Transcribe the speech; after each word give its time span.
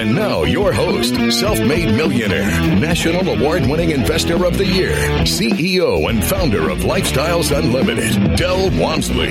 And 0.00 0.14
now, 0.14 0.44
your 0.44 0.72
host, 0.72 1.14
self 1.30 1.60
made 1.60 1.94
millionaire, 1.94 2.50
national 2.80 3.28
award 3.28 3.66
winning 3.66 3.90
investor 3.90 4.46
of 4.46 4.56
the 4.56 4.64
year, 4.64 4.96
CEO 5.26 6.08
and 6.08 6.24
founder 6.24 6.70
of 6.70 6.78
Lifestyles 6.78 7.54
Unlimited, 7.54 8.34
Del 8.34 8.70
Walmsley. 8.80 9.28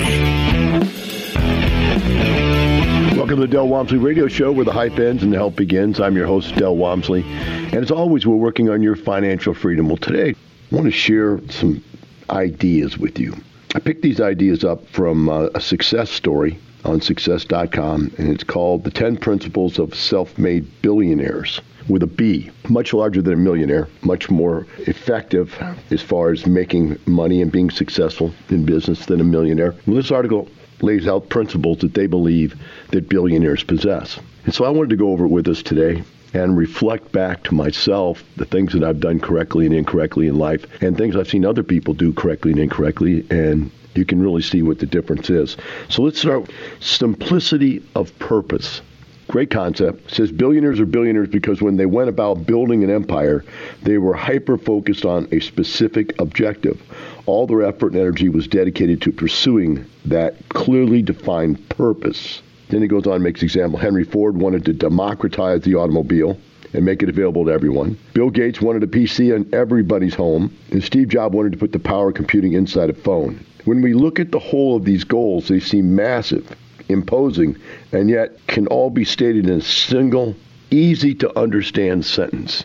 Welcome 3.18 3.38
to 3.38 3.42
the 3.42 3.48
Del 3.48 3.68
Walmsley 3.68 3.98
Radio 3.98 4.28
Show 4.28 4.52
where 4.52 4.64
the 4.64 4.72
hype 4.72 5.00
ends 5.00 5.24
and 5.24 5.34
the 5.34 5.38
help 5.38 5.56
begins. 5.56 6.00
I'm 6.00 6.16
your 6.16 6.28
host, 6.28 6.56
Del 6.56 6.76
Walmsley. 6.76 7.24
And 7.24 7.78
as 7.78 7.90
always, 7.90 8.28
we're 8.28 8.36
working 8.36 8.70
on 8.70 8.84
your 8.84 8.96
financial 8.96 9.56
freedom. 9.56 9.88
Well, 9.88 9.98
today, 9.98 10.36
I 10.72 10.76
want 10.76 10.86
to 10.86 10.92
share 10.92 11.42
some 11.50 11.84
ideas 12.30 12.96
with 12.96 13.18
you. 13.18 13.36
I 13.74 13.80
picked 13.80 14.04
these 14.04 14.22
ideas 14.22 14.64
up 14.64 14.88
from 14.90 15.30
uh, 15.30 15.48
a 15.56 15.62
success 15.62 16.12
story 16.12 16.60
on 16.86 17.02
success.com, 17.02 18.12
and 18.18 18.30
it's 18.30 18.44
called 18.44 18.84
The 18.84 18.92
10 18.92 19.18
Principles 19.18 19.80
of 19.80 19.94
Self 19.96 20.38
Made 20.38 20.82
Billionaires 20.82 21.62
with 21.88 22.04
a 22.04 22.08
B, 22.08 22.52
much 22.70 22.94
larger 22.94 23.22
than 23.22 23.34
a 23.34 23.38
millionaire, 23.38 23.88
much 24.04 24.30
more 24.30 24.68
effective 24.80 25.58
as 25.92 26.02
far 26.02 26.32
as 26.32 26.46
making 26.46 27.00
money 27.06 27.42
and 27.42 27.52
being 27.52 27.70
successful 27.70 28.34
in 28.50 28.66
business 28.66 29.06
than 29.08 29.20
a 29.20 29.24
millionaire. 29.24 29.74
Well, 29.88 29.96
this 29.96 30.12
article 30.12 30.48
lays 30.82 31.08
out 31.08 31.30
principles 31.30 31.80
that 31.80 31.94
they 31.94 32.08
believe 32.08 32.56
that 32.92 33.10
billionaires 33.10 33.64
possess. 33.64 34.20
And 34.46 34.54
so 34.54 34.66
I 34.66 34.70
wanted 34.70 34.92
to 34.92 34.96
go 34.96 35.12
over 35.12 35.26
it 35.26 35.30
with 35.30 35.48
us 35.48 35.64
today 35.64 36.04
and 36.34 36.58
reflect 36.58 37.12
back 37.12 37.44
to 37.44 37.56
myself 37.56 38.24
the 38.38 38.46
things 38.46 38.74
that 38.74 38.84
I've 38.84 39.00
done 39.00 39.20
correctly 39.20 39.66
and 39.66 39.74
incorrectly 39.74 40.28
in 40.28 40.38
life 40.38 40.66
and 40.82 40.98
things 40.98 41.16
I've 41.16 41.30
seen 41.30 41.46
other 41.46 41.64
people 41.64 41.94
do 41.94 42.14
correctly 42.14 42.52
and 42.52 42.60
incorrectly 42.60 43.26
and 43.30 43.72
you 43.96 44.06
can 44.06 44.22
really 44.22 44.42
see 44.42 44.62
what 44.62 44.80
the 44.80 44.86
difference 44.86 45.30
is. 45.30 45.58
So 45.90 46.04
let's 46.04 46.20
start 46.20 46.52
simplicity 46.80 47.84
of 47.96 48.18
purpose. 48.20 48.82
Great 49.28 49.52
concept. 49.52 50.12
It 50.12 50.16
says 50.16 50.32
billionaires 50.32 50.80
are 50.80 50.86
billionaires 50.86 51.30
because 51.30 51.62
when 51.62 51.78
they 51.78 51.86
went 51.86 52.10
about 52.10 52.46
building 52.46 52.84
an 52.84 52.90
empire, 52.90 53.44
they 53.84 53.98
were 53.98 54.14
hyper 54.14 54.58
focused 54.58 55.06
on 55.06 55.28
a 55.32 55.40
specific 55.40 56.20
objective 56.20 56.82
all 57.30 57.46
their 57.46 57.62
effort 57.62 57.94
and 57.94 58.02
energy 58.02 58.28
was 58.28 58.48
dedicated 58.48 59.04
to 59.04 59.12
pursuing 59.12 59.86
that 60.06 60.36
clearly 60.50 61.04
defined 61.04 61.70
purpose. 61.70 62.42
Then 62.70 62.82
he 62.82 62.88
goes 62.88 63.08
on 63.08 63.16
and 63.16 63.24
makes 63.24 63.44
example. 63.44 63.80
Henry 63.80 64.04
Ford 64.04 64.38
wanted 64.38 64.66
to 64.66 64.74
democratize 64.74 65.62
the 65.62 65.76
automobile 65.76 66.38
and 66.74 66.86
make 66.86 67.02
it 67.02 67.10
available 67.10 67.46
to 67.46 67.52
everyone. 67.52 67.98
Bill 68.14 68.30
Gates 68.30 68.62
wanted 68.62 68.84
a 68.84 68.88
PC 68.88 69.36
in 69.36 69.52
everybody's 69.54 70.14
home, 70.14 70.56
and 70.72 70.84
Steve 70.84 71.10
Jobs 71.10 71.36
wanted 71.36 71.52
to 71.54 71.58
put 71.58 71.72
the 71.72 71.80
power 71.80 72.10
of 72.10 72.16
computing 72.16 72.54
inside 72.54 72.90
a 72.90 72.94
phone. 72.94 73.44
When 73.66 73.82
we 73.82 73.94
look 73.94 74.20
at 74.20 74.32
the 74.32 74.40
whole 74.40 74.76
of 74.76 74.86
these 74.86 75.04
goals, 75.04 75.48
they 75.48 75.60
seem 75.60 75.96
massive, 75.96 76.56
imposing, 76.88 77.58
and 77.92 78.10
yet 78.10 78.38
can 78.48 78.68
all 78.68 78.90
be 78.90 79.04
stated 79.04 79.50
in 79.50 79.58
a 79.58 79.62
single, 79.62 80.36
easy 80.70 81.16
to 81.16 81.40
understand 81.40 82.06
sentence. 82.06 82.64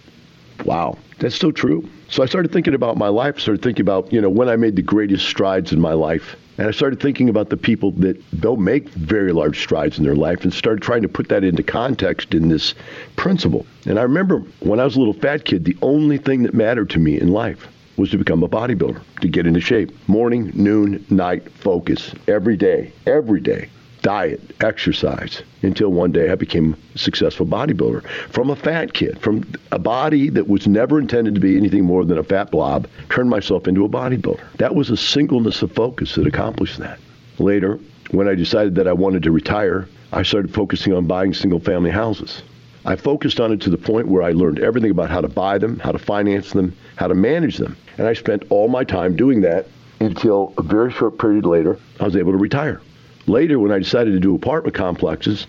Wow, 0.64 0.96
that's 1.18 1.36
so 1.36 1.52
true. 1.52 1.88
So 2.08 2.22
I 2.22 2.26
started 2.26 2.52
thinking 2.52 2.74
about 2.74 2.96
my 2.96 3.08
life, 3.08 3.38
started 3.38 3.62
thinking 3.62 3.82
about, 3.82 4.12
you 4.12 4.20
know, 4.20 4.30
when 4.30 4.48
I 4.48 4.56
made 4.56 4.76
the 4.76 4.82
greatest 4.82 5.26
strides 5.26 5.72
in 5.72 5.80
my 5.80 5.92
life. 5.92 6.36
And 6.56 6.68
I 6.68 6.70
started 6.70 7.00
thinking 7.00 7.28
about 7.28 7.50
the 7.50 7.56
people 7.56 7.90
that 7.92 8.40
don't 8.40 8.60
make 8.60 8.88
very 8.90 9.32
large 9.32 9.60
strides 9.60 9.98
in 9.98 10.04
their 10.04 10.14
life 10.14 10.44
and 10.44 10.54
started 10.54 10.82
trying 10.82 11.02
to 11.02 11.08
put 11.08 11.28
that 11.28 11.42
into 11.42 11.62
context 11.62 12.32
in 12.32 12.48
this 12.48 12.74
principle. 13.16 13.66
And 13.86 13.98
I 13.98 14.02
remember 14.02 14.38
when 14.60 14.78
I 14.80 14.84
was 14.84 14.94
a 14.94 15.00
little 15.00 15.14
fat 15.14 15.44
kid, 15.44 15.64
the 15.64 15.76
only 15.82 16.16
thing 16.16 16.44
that 16.44 16.54
mattered 16.54 16.90
to 16.90 17.00
me 17.00 17.20
in 17.20 17.28
life 17.32 17.66
was 17.96 18.10
to 18.10 18.18
become 18.18 18.42
a 18.42 18.48
bodybuilder, 18.48 19.02
to 19.20 19.28
get 19.28 19.46
into 19.46 19.60
shape. 19.60 19.92
Morning, 20.08 20.52
noon, 20.54 21.04
night, 21.10 21.50
focus, 21.52 22.14
every 22.28 22.56
day, 22.56 22.92
every 23.06 23.40
day 23.40 23.68
diet, 24.04 24.54
exercise, 24.60 25.42
until 25.62 25.88
one 25.88 26.12
day 26.12 26.30
I 26.30 26.34
became 26.34 26.76
a 26.94 26.98
successful 26.98 27.46
bodybuilder. 27.46 28.06
From 28.30 28.50
a 28.50 28.56
fat 28.56 28.92
kid, 28.92 29.18
from 29.20 29.44
a 29.72 29.78
body 29.78 30.28
that 30.28 30.46
was 30.46 30.68
never 30.68 31.00
intended 31.00 31.34
to 31.34 31.40
be 31.40 31.56
anything 31.56 31.84
more 31.84 32.04
than 32.04 32.18
a 32.18 32.22
fat 32.22 32.50
blob, 32.50 32.86
turned 33.08 33.30
myself 33.30 33.66
into 33.66 33.84
a 33.84 33.88
bodybuilder. 33.88 34.44
That 34.58 34.74
was 34.74 34.90
a 34.90 34.96
singleness 34.96 35.62
of 35.62 35.72
focus 35.72 36.14
that 36.16 36.26
accomplished 36.26 36.78
that. 36.78 37.00
Later, 37.38 37.80
when 38.10 38.28
I 38.28 38.34
decided 38.34 38.74
that 38.74 38.86
I 38.86 38.92
wanted 38.92 39.22
to 39.22 39.32
retire, 39.32 39.88
I 40.12 40.22
started 40.22 40.52
focusing 40.52 40.92
on 40.92 41.06
buying 41.06 41.32
single 41.32 41.58
family 41.58 41.90
houses. 41.90 42.42
I 42.84 42.96
focused 42.96 43.40
on 43.40 43.52
it 43.52 43.62
to 43.62 43.70
the 43.70 43.78
point 43.78 44.08
where 44.08 44.22
I 44.22 44.32
learned 44.32 44.58
everything 44.58 44.90
about 44.90 45.08
how 45.08 45.22
to 45.22 45.28
buy 45.28 45.56
them, 45.56 45.78
how 45.78 45.92
to 45.92 45.98
finance 45.98 46.52
them, 46.52 46.76
how 46.96 47.08
to 47.08 47.14
manage 47.14 47.56
them. 47.56 47.74
And 47.96 48.06
I 48.06 48.12
spent 48.12 48.44
all 48.50 48.68
my 48.68 48.84
time 48.84 49.16
doing 49.16 49.40
that 49.40 49.66
until 50.00 50.52
a 50.58 50.62
very 50.62 50.92
short 50.92 51.18
period 51.18 51.46
later, 51.46 51.78
I 51.98 52.04
was 52.04 52.16
able 52.16 52.32
to 52.32 52.38
retire. 52.38 52.82
Later, 53.26 53.58
when 53.58 53.72
I 53.72 53.78
decided 53.78 54.12
to 54.12 54.20
do 54.20 54.34
apartment 54.34 54.74
complexes, 54.74 55.46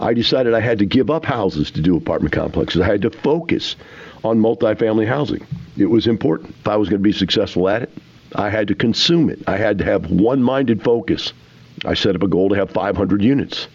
I 0.00 0.14
decided 0.14 0.54
I 0.54 0.60
had 0.60 0.78
to 0.78 0.86
give 0.86 1.10
up 1.10 1.24
houses 1.24 1.70
to 1.72 1.82
do 1.82 1.96
apartment 1.96 2.32
complexes. 2.32 2.80
I 2.80 2.86
had 2.86 3.02
to 3.02 3.10
focus 3.10 3.76
on 4.24 4.38
multifamily 4.38 5.06
housing. 5.06 5.44
It 5.76 5.86
was 5.86 6.06
important. 6.06 6.54
If 6.60 6.68
I 6.68 6.76
was 6.76 6.88
going 6.88 7.00
to 7.00 7.04
be 7.04 7.12
successful 7.12 7.68
at 7.68 7.82
it, 7.82 7.90
I 8.34 8.48
had 8.48 8.68
to 8.68 8.74
consume 8.74 9.28
it. 9.28 9.40
I 9.46 9.56
had 9.56 9.78
to 9.78 9.84
have 9.84 10.10
one 10.10 10.42
minded 10.42 10.82
focus. 10.82 11.32
I 11.84 11.94
set 11.94 12.14
up 12.14 12.22
a 12.22 12.28
goal 12.28 12.48
to 12.48 12.54
have 12.54 12.70
500 12.70 13.22
units. 13.22 13.68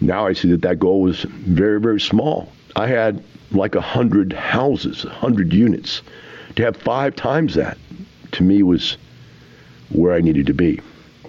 Now 0.00 0.26
I 0.26 0.32
see 0.32 0.50
that 0.50 0.62
that 0.62 0.78
goal 0.78 1.02
was 1.02 1.22
very, 1.22 1.80
very 1.80 2.00
small. 2.00 2.52
I 2.76 2.86
had 2.86 3.22
like 3.50 3.74
100 3.74 4.32
houses, 4.32 5.04
100 5.04 5.52
units. 5.52 6.02
To 6.56 6.62
have 6.64 6.76
five 6.76 7.16
times 7.16 7.54
that, 7.54 7.78
to 8.32 8.42
me, 8.42 8.62
was 8.62 8.96
where 9.90 10.14
I 10.14 10.20
needed 10.20 10.46
to 10.46 10.54
be 10.54 10.80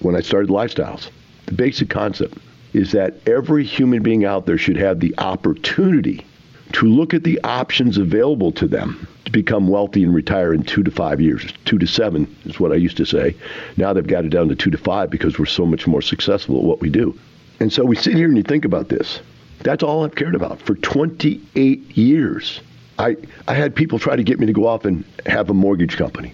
when 0.02 0.16
I 0.16 0.22
started 0.22 0.50
Lifestyles. 0.50 1.10
The 1.46 1.54
basic 1.54 1.90
concept 1.90 2.38
is 2.74 2.92
that 2.92 3.16
every 3.28 3.64
human 3.64 4.02
being 4.02 4.26
out 4.26 4.46
there 4.46 4.58
should 4.58 4.78
have 4.78 5.00
the 5.00 5.14
opportunity 5.18 6.26
to 6.74 6.88
look 6.88 7.14
at 7.14 7.24
the 7.24 7.40
options 7.44 7.98
available 7.98 8.52
to 8.54 8.68
them 8.68 9.08
to 9.26 9.32
become 9.32 9.68
wealthy 9.68 10.04
and 10.04 10.14
retire 10.14 10.54
in 10.54 10.64
two 10.64 10.84
to 10.84 10.92
five 10.92 11.22
years. 11.22 11.54
Two 11.66 11.78
to 11.78 11.86
seven 11.86 12.34
is 12.46 12.60
what 12.60 12.72
I 12.72 12.76
used 12.76 12.98
to 12.98 13.06
say. 13.06 13.36
Now 13.78 13.94
they've 13.94 14.06
got 14.06 14.26
it 14.26 14.30
down 14.30 14.50
to 14.50 14.56
two 14.56 14.72
to 14.72 14.78
five 14.78 15.10
because 15.10 15.38
we're 15.38 15.46
so 15.46 15.66
much 15.66 15.86
more 15.86 16.02
successful 16.02 16.58
at 16.58 16.64
what 16.64 16.82
we 16.82 16.90
do. 16.90 17.18
And 17.60 17.72
so 17.72 17.86
we 17.86 17.96
sit 17.96 18.16
here 18.16 18.28
and 18.28 18.36
you 18.36 18.44
think 18.44 18.66
about 18.66 18.90
this. 18.90 19.22
That's 19.60 19.84
all 19.84 20.04
I've 20.04 20.16
cared 20.16 20.36
about 20.36 20.60
for 20.62 20.76
28 20.76 21.98
years. 21.98 22.60
I, 22.98 23.16
I 23.48 23.54
had 23.54 23.76
people 23.76 24.00
try 24.00 24.16
to 24.16 24.24
get 24.24 24.40
me 24.40 24.46
to 24.48 24.54
go 24.54 24.68
off 24.68 24.86
and 24.86 25.06
have 25.26 25.50
a 25.50 25.54
mortgage 25.54 25.96
company 25.96 26.34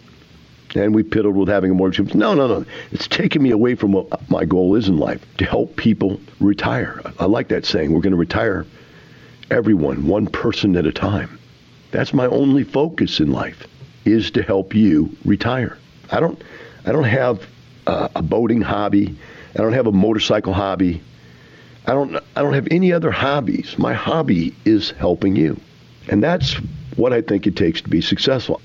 and 0.75 0.94
we 0.94 1.03
piddled 1.03 1.34
with 1.34 1.50
having 1.50 1.72
a 1.72 1.74
mortgage. 1.74 2.13
No, 2.13 2.34
no, 2.34 2.47
no. 2.47 2.66
It's 2.91 3.07
taken 3.07 3.41
me 3.41 3.52
away 3.52 3.75
from 3.75 3.91
what 3.91 4.30
my 4.30 4.46
goal 4.46 4.75
is 4.75 4.88
in 4.88 4.97
life 4.97 5.25
to 5.38 5.46
help 5.46 5.75
people 5.75 6.19
retire. 6.40 7.02
I 7.19 7.25
like 7.25 7.47
that 7.50 7.66
saying. 7.66 7.91
We're 7.91 8.02
going 8.02 8.12
to 8.12 8.18
retire 8.18 8.66
everyone, 9.50 10.07
one 10.07 10.28
person 10.28 10.75
at 10.75 10.85
a 10.85 10.91
time. 10.91 11.40
That's 11.91 12.13
my 12.13 12.28
only 12.28 12.63
focus 12.63 13.19
in 13.19 13.31
life 13.31 13.68
is 14.06 14.31
to 14.31 14.44
help 14.44 14.75
you 14.75 15.16
retire. 15.25 15.78
I 16.12 16.19
don't, 16.19 16.41
I 16.86 16.91
don't 16.91 17.03
have 17.03 17.46
a 17.88 18.22
boating 18.22 18.62
hobby. 18.62 19.18
I 19.56 19.62
don't 19.62 19.74
have 19.74 19.88
a 19.88 19.91
motorcycle 19.91 20.53
hobby. 20.53 21.01
I 21.88 21.94
don't, 21.94 22.16
I 22.36 22.41
don't 22.44 22.53
have 22.53 22.68
any 22.69 22.94
other 22.94 23.09
hobbies. 23.09 23.75
My 23.80 23.94
hobby 23.94 24.56
is 24.66 24.91
helping 24.91 25.36
you. 25.36 25.59
And 26.07 26.22
that's 26.24 26.53
what 26.96 27.13
I 27.13 27.22
think 27.22 27.47
it 27.47 27.56
takes 27.56 27.81
to 27.81 27.90
be 27.90 28.01
successful. 28.01 28.62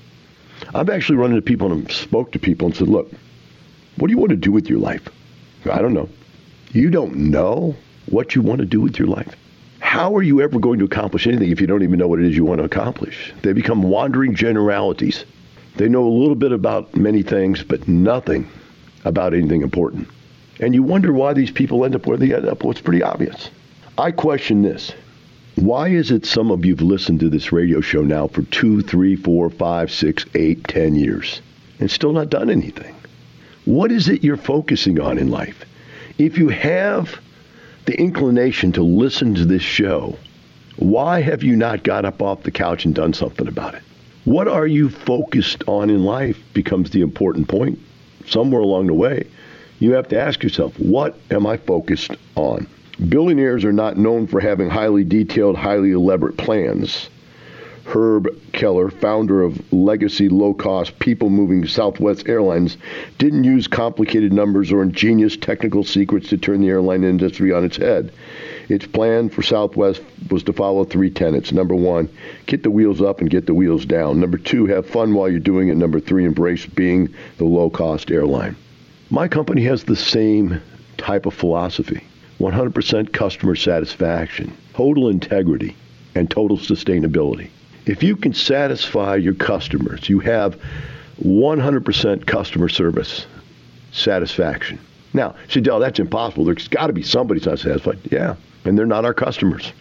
I've 0.73 0.89
actually 0.89 1.17
run 1.17 1.31
into 1.31 1.41
people 1.41 1.71
and 1.71 1.89
spoke 1.91 2.31
to 2.31 2.39
people 2.39 2.67
and 2.67 2.75
said, 2.75 2.87
look, 2.87 3.11
what 3.97 4.07
do 4.07 4.13
you 4.13 4.17
want 4.17 4.31
to 4.31 4.35
do 4.35 4.51
with 4.51 4.69
your 4.69 4.79
life? 4.79 5.07
I 5.71 5.81
don't 5.81 5.93
know. 5.93 6.09
You 6.71 6.89
don't 6.89 7.15
know 7.15 7.75
what 8.07 8.35
you 8.35 8.41
want 8.41 8.59
to 8.59 8.65
do 8.65 8.81
with 8.81 8.99
your 8.99 9.07
life. 9.07 9.35
How 9.79 10.15
are 10.15 10.23
you 10.23 10.41
ever 10.41 10.59
going 10.59 10.79
to 10.79 10.85
accomplish 10.85 11.27
anything 11.27 11.51
if 11.51 11.61
you 11.61 11.67
don't 11.67 11.83
even 11.83 11.99
know 11.99 12.07
what 12.07 12.19
it 12.19 12.25
is 12.25 12.35
you 12.35 12.45
want 12.45 12.59
to 12.59 12.65
accomplish? 12.65 13.33
They 13.43 13.53
become 13.53 13.83
wandering 13.83 14.35
generalities. 14.35 15.25
They 15.77 15.87
know 15.87 16.05
a 16.05 16.09
little 16.09 16.35
bit 16.35 16.51
about 16.51 16.95
many 16.95 17.23
things, 17.23 17.63
but 17.63 17.87
nothing 17.87 18.49
about 19.05 19.33
anything 19.33 19.61
important. 19.61 20.07
And 20.59 20.73
you 20.73 20.83
wonder 20.83 21.13
why 21.13 21.33
these 21.33 21.51
people 21.51 21.85
end 21.85 21.95
up 21.95 22.05
where 22.07 22.17
they 22.17 22.33
end 22.33 22.45
up. 22.45 22.63
Well, 22.63 22.71
it's 22.71 22.81
pretty 22.81 23.03
obvious. 23.03 23.49
I 23.97 24.11
question 24.11 24.61
this. 24.61 24.91
Why 25.55 25.87
is 25.87 26.11
it 26.11 26.25
some 26.25 26.51
of 26.51 26.65
you've 26.65 26.81
listened 26.81 27.21
to 27.21 27.29
this 27.29 27.51
radio 27.51 27.79
show 27.79 28.01
now 28.01 28.27
for 28.27 28.43
two, 28.43 28.81
three, 28.81 29.15
four, 29.15 29.49
five, 29.49 29.89
six, 29.89 30.25
eight, 30.35 30.67
ten 30.67 30.95
years 30.95 31.41
and 31.79 31.89
still 31.89 32.11
not 32.11 32.29
done 32.29 32.49
anything? 32.49 32.93
What 33.63 33.91
is 33.91 34.09
it 34.09 34.23
you're 34.23 34.35
focusing 34.35 34.99
on 34.99 35.17
in 35.17 35.29
life? 35.29 35.63
If 36.17 36.37
you 36.37 36.49
have 36.49 37.19
the 37.85 37.97
inclination 37.97 38.73
to 38.73 38.83
listen 38.83 39.33
to 39.35 39.45
this 39.45 39.61
show, 39.61 40.17
why 40.75 41.21
have 41.21 41.41
you 41.41 41.55
not 41.55 41.83
got 41.83 42.03
up 42.03 42.21
off 42.21 42.43
the 42.43 42.51
couch 42.51 42.83
and 42.83 42.93
done 42.93 43.13
something 43.13 43.47
about 43.47 43.75
it? 43.75 43.83
What 44.25 44.49
are 44.49 44.67
you 44.67 44.89
focused 44.89 45.63
on 45.67 45.89
in 45.89 46.03
life 46.03 46.37
becomes 46.53 46.89
the 46.89 47.01
important 47.01 47.47
point. 47.47 47.79
somewhere 48.25 48.61
along 48.61 48.87
the 48.87 48.93
way, 48.93 49.27
you 49.79 49.91
have 49.91 50.07
to 50.09 50.19
ask 50.19 50.41
yourself, 50.43 50.77
what 50.79 51.17
am 51.31 51.45
I 51.45 51.57
focused 51.57 52.11
on? 52.35 52.67
Billionaires 53.09 53.65
are 53.65 53.73
not 53.73 53.97
known 53.97 54.25
for 54.25 54.39
having 54.39 54.69
highly 54.69 55.03
detailed, 55.03 55.57
highly 55.57 55.91
elaborate 55.91 56.37
plans. 56.37 57.09
Herb 57.87 58.29
Keller, 58.53 58.89
founder 58.89 59.43
of 59.43 59.61
legacy 59.73 60.29
low 60.29 60.53
cost 60.53 60.97
people 60.97 61.29
moving 61.29 61.67
Southwest 61.67 62.27
Airlines, 62.29 62.77
didn't 63.17 63.43
use 63.43 63.67
complicated 63.67 64.31
numbers 64.31 64.71
or 64.71 64.81
ingenious 64.81 65.35
technical 65.35 65.83
secrets 65.83 66.29
to 66.29 66.37
turn 66.37 66.61
the 66.61 66.69
airline 66.69 67.03
industry 67.03 67.51
on 67.51 67.65
its 67.65 67.75
head. 67.75 68.13
Its 68.69 68.87
plan 68.87 69.27
for 69.27 69.43
Southwest 69.43 70.01
was 70.31 70.43
to 70.43 70.53
follow 70.53 70.85
three 70.85 71.09
tenets. 71.09 71.51
Number 71.51 71.75
one, 71.75 72.07
get 72.45 72.63
the 72.63 72.71
wheels 72.71 73.01
up 73.01 73.19
and 73.19 73.29
get 73.29 73.45
the 73.45 73.53
wheels 73.53 73.85
down. 73.85 74.21
Number 74.21 74.37
two, 74.37 74.65
have 74.67 74.87
fun 74.87 75.13
while 75.13 75.29
you're 75.29 75.39
doing 75.41 75.67
it. 75.67 75.75
Number 75.75 75.99
three, 75.99 76.23
embrace 76.23 76.65
being 76.65 77.13
the 77.37 77.45
low 77.45 77.69
cost 77.69 78.09
airline. 78.09 78.55
My 79.09 79.27
company 79.27 79.65
has 79.65 79.83
the 79.83 79.97
same 79.97 80.61
type 80.97 81.25
of 81.25 81.33
philosophy 81.33 82.01
100% 82.39 83.13
customer 83.13 83.55
satisfaction, 83.55 84.55
total 84.73 85.09
integrity, 85.09 85.75
and 86.15 86.29
total 86.29 86.57
sustainability. 86.57 87.49
If 87.85 88.03
you 88.03 88.15
can 88.15 88.33
satisfy 88.33 89.15
your 89.15 89.35
customers, 89.35 90.09
you 90.09 90.19
have 90.19 90.59
100% 91.23 92.25
customer 92.25 92.67
service 92.67 93.25
satisfaction. 93.91 94.79
Now, 95.13 95.35
say, 95.47 95.61
Del, 95.61 95.79
that's 95.79 95.99
impossible. 95.99 96.45
There's 96.45 96.67
got 96.67 96.87
to 96.87 96.93
be 96.93 97.03
somebody 97.03 97.39
not 97.45 97.59
satisfied. 97.59 97.99
Yeah, 98.11 98.35
and 98.65 98.77
they're 98.77 98.85
not 98.85 99.05
our 99.05 99.13
customers. 99.13 99.71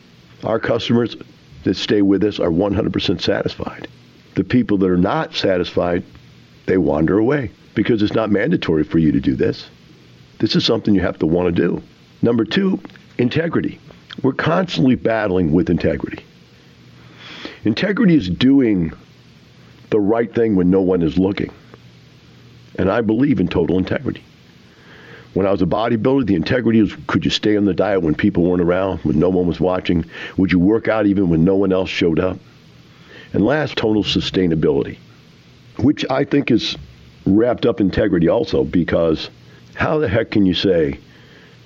Our 0.45 0.61
customers 0.61 1.17
that 1.65 1.77
stay 1.77 2.03
with 2.03 2.23
us 2.23 2.39
are 2.39 2.51
100% 2.51 3.21
satisfied. 3.21 3.89
The 4.35 4.45
people 4.45 4.79
that 4.79 4.91
are 4.91 4.97
not 4.97 5.35
satisfied, 5.35 6.05
they 6.67 6.79
wander 6.79 7.19
away 7.19 7.51
because 7.75 8.03
it's 8.03 8.15
not 8.15 8.31
mandatory 8.31 8.85
for 8.85 8.99
you 8.99 9.11
to 9.13 9.21
do 9.21 9.35
this. 9.35 9.69
This 10.39 10.55
is 10.55 10.65
something 10.65 10.95
you 10.95 11.01
have 11.01 11.19
to 11.21 11.27
want 11.27 11.55
to 11.55 11.63
do. 11.63 11.83
Number 12.25 12.47
two, 12.47 12.81
integrity. 13.19 13.79
We're 14.23 14.33
constantly 14.33 14.95
battling 14.95 15.53
with 15.53 15.69
integrity. 15.69 16.25
Integrity 17.65 18.17
is 18.17 18.31
doing 18.31 18.95
the 19.91 20.01
right 20.01 20.35
thing 20.35 20.57
when 20.57 20.71
no 20.71 20.81
one 20.81 21.03
is 21.03 21.19
looking. 21.19 21.53
And 22.79 22.91
I 22.91 23.03
believe 23.03 23.41
in 23.41 23.49
total 23.49 23.77
integrity. 23.77 24.25
When 25.35 25.47
I 25.47 25.51
was 25.51 25.61
a 25.61 25.67
bodybuilder, 25.67 26.25
the 26.25 26.35
integrity 26.35 26.81
was 26.81 26.97
could 27.09 27.27
you 27.27 27.31
stay 27.31 27.59
on 27.59 27.67
the 27.67 27.75
diet 27.75 28.01
when 28.01 28.15
people 28.15 28.45
weren't 28.45 28.63
around, 28.63 29.01
when 29.01 29.19
no 29.19 29.29
one 29.29 29.47
was 29.47 29.61
watching? 29.61 30.07
Would 30.39 30.51
you 30.51 30.59
work 30.59 30.89
out 30.89 31.05
even 31.05 31.29
when 31.29 31.45
no 31.45 31.57
one 31.57 31.75
else 31.75 31.91
showed 31.91 32.19
up? 32.19 32.39
And 33.35 33.45
last, 33.45 33.77
total 33.77 34.03
sustainability, 34.03 34.97
which 35.77 36.07
I 36.09 36.25
think 36.25 36.51
is 36.51 36.75
wrapped 37.27 37.67
up 37.67 37.83
integrity 37.83 38.29
also 38.29 38.65
because 38.65 39.29
how 39.75 39.99
the 39.99 40.09
heck 40.09 40.31
can 40.31 40.47
you 40.47 40.55
say 40.55 40.99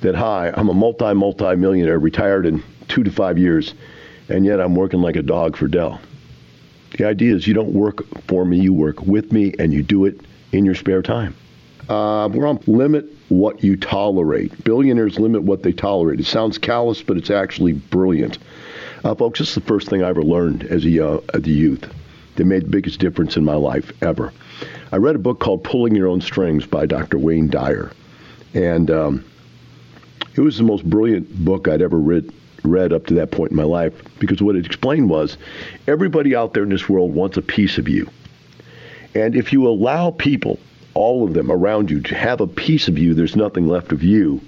that, 0.00 0.14
hi, 0.14 0.52
I'm 0.54 0.68
a 0.68 0.74
multi, 0.74 1.12
multi 1.14 1.56
millionaire, 1.56 1.98
retired 1.98 2.46
in 2.46 2.62
two 2.88 3.02
to 3.02 3.10
five 3.10 3.38
years, 3.38 3.74
and 4.28 4.44
yet 4.44 4.60
I'm 4.60 4.74
working 4.74 5.00
like 5.00 5.16
a 5.16 5.22
dog 5.22 5.56
for 5.56 5.68
Del. 5.68 6.00
The 6.96 7.04
idea 7.04 7.34
is 7.34 7.46
you 7.46 7.54
don't 7.54 7.72
work 7.72 8.02
for 8.26 8.44
me, 8.44 8.58
you 8.58 8.72
work 8.72 9.02
with 9.02 9.32
me, 9.32 9.54
and 9.58 9.72
you 9.72 9.82
do 9.82 10.04
it 10.06 10.20
in 10.52 10.64
your 10.64 10.74
spare 10.74 11.02
time. 11.02 11.34
Uh, 11.88 12.28
we're 12.32 12.46
on 12.46 12.60
limit 12.66 13.06
what 13.28 13.62
you 13.62 13.76
tolerate. 13.76 14.64
Billionaires 14.64 15.18
limit 15.18 15.42
what 15.42 15.62
they 15.62 15.72
tolerate. 15.72 16.20
It 16.20 16.26
sounds 16.26 16.58
callous, 16.58 17.02
but 17.02 17.16
it's 17.16 17.30
actually 17.30 17.72
brilliant. 17.72 18.38
Uh, 19.04 19.14
folks, 19.14 19.38
this 19.38 19.48
is 19.48 19.54
the 19.54 19.60
first 19.62 19.88
thing 19.88 20.02
I 20.02 20.08
ever 20.08 20.22
learned 20.22 20.64
as 20.64 20.84
a, 20.84 21.06
uh, 21.06 21.20
as 21.34 21.44
a 21.44 21.50
youth 21.50 21.90
that 22.36 22.44
made 22.44 22.64
the 22.64 22.68
biggest 22.68 23.00
difference 23.00 23.36
in 23.36 23.44
my 23.44 23.54
life 23.54 23.92
ever. 24.02 24.32
I 24.92 24.96
read 24.96 25.14
a 25.14 25.18
book 25.18 25.40
called 25.40 25.64
Pulling 25.64 25.94
Your 25.94 26.08
Own 26.08 26.20
Strings 26.20 26.66
by 26.66 26.86
Dr. 26.86 27.18
Wayne 27.18 27.48
Dyer. 27.48 27.90
And 28.54 28.90
um, 28.90 29.24
it 30.38 30.44
was 30.44 30.56
the 30.56 30.62
most 30.62 30.88
brilliant 30.88 31.44
book 31.44 31.66
I'd 31.66 31.82
ever 31.82 31.98
read, 31.98 32.32
read 32.62 32.92
up 32.92 33.06
to 33.06 33.14
that 33.14 33.32
point 33.32 33.50
in 33.50 33.56
my 33.56 33.64
life 33.64 33.92
because 34.20 34.40
what 34.40 34.54
it 34.54 34.64
explained 34.64 35.10
was 35.10 35.36
everybody 35.88 36.36
out 36.36 36.54
there 36.54 36.62
in 36.62 36.68
this 36.68 36.88
world 36.88 37.14
wants 37.14 37.36
a 37.36 37.42
piece 37.42 37.76
of 37.76 37.88
you. 37.88 38.08
And 39.14 39.34
if 39.34 39.52
you 39.52 39.66
allow 39.66 40.12
people, 40.12 40.60
all 40.94 41.26
of 41.26 41.34
them 41.34 41.50
around 41.50 41.90
you, 41.90 42.00
to 42.02 42.14
have 42.14 42.40
a 42.40 42.46
piece 42.46 42.86
of 42.86 42.98
you, 42.98 43.14
there's 43.14 43.34
nothing 43.34 43.66
left 43.66 43.90
of 43.90 44.02
you 44.04 44.40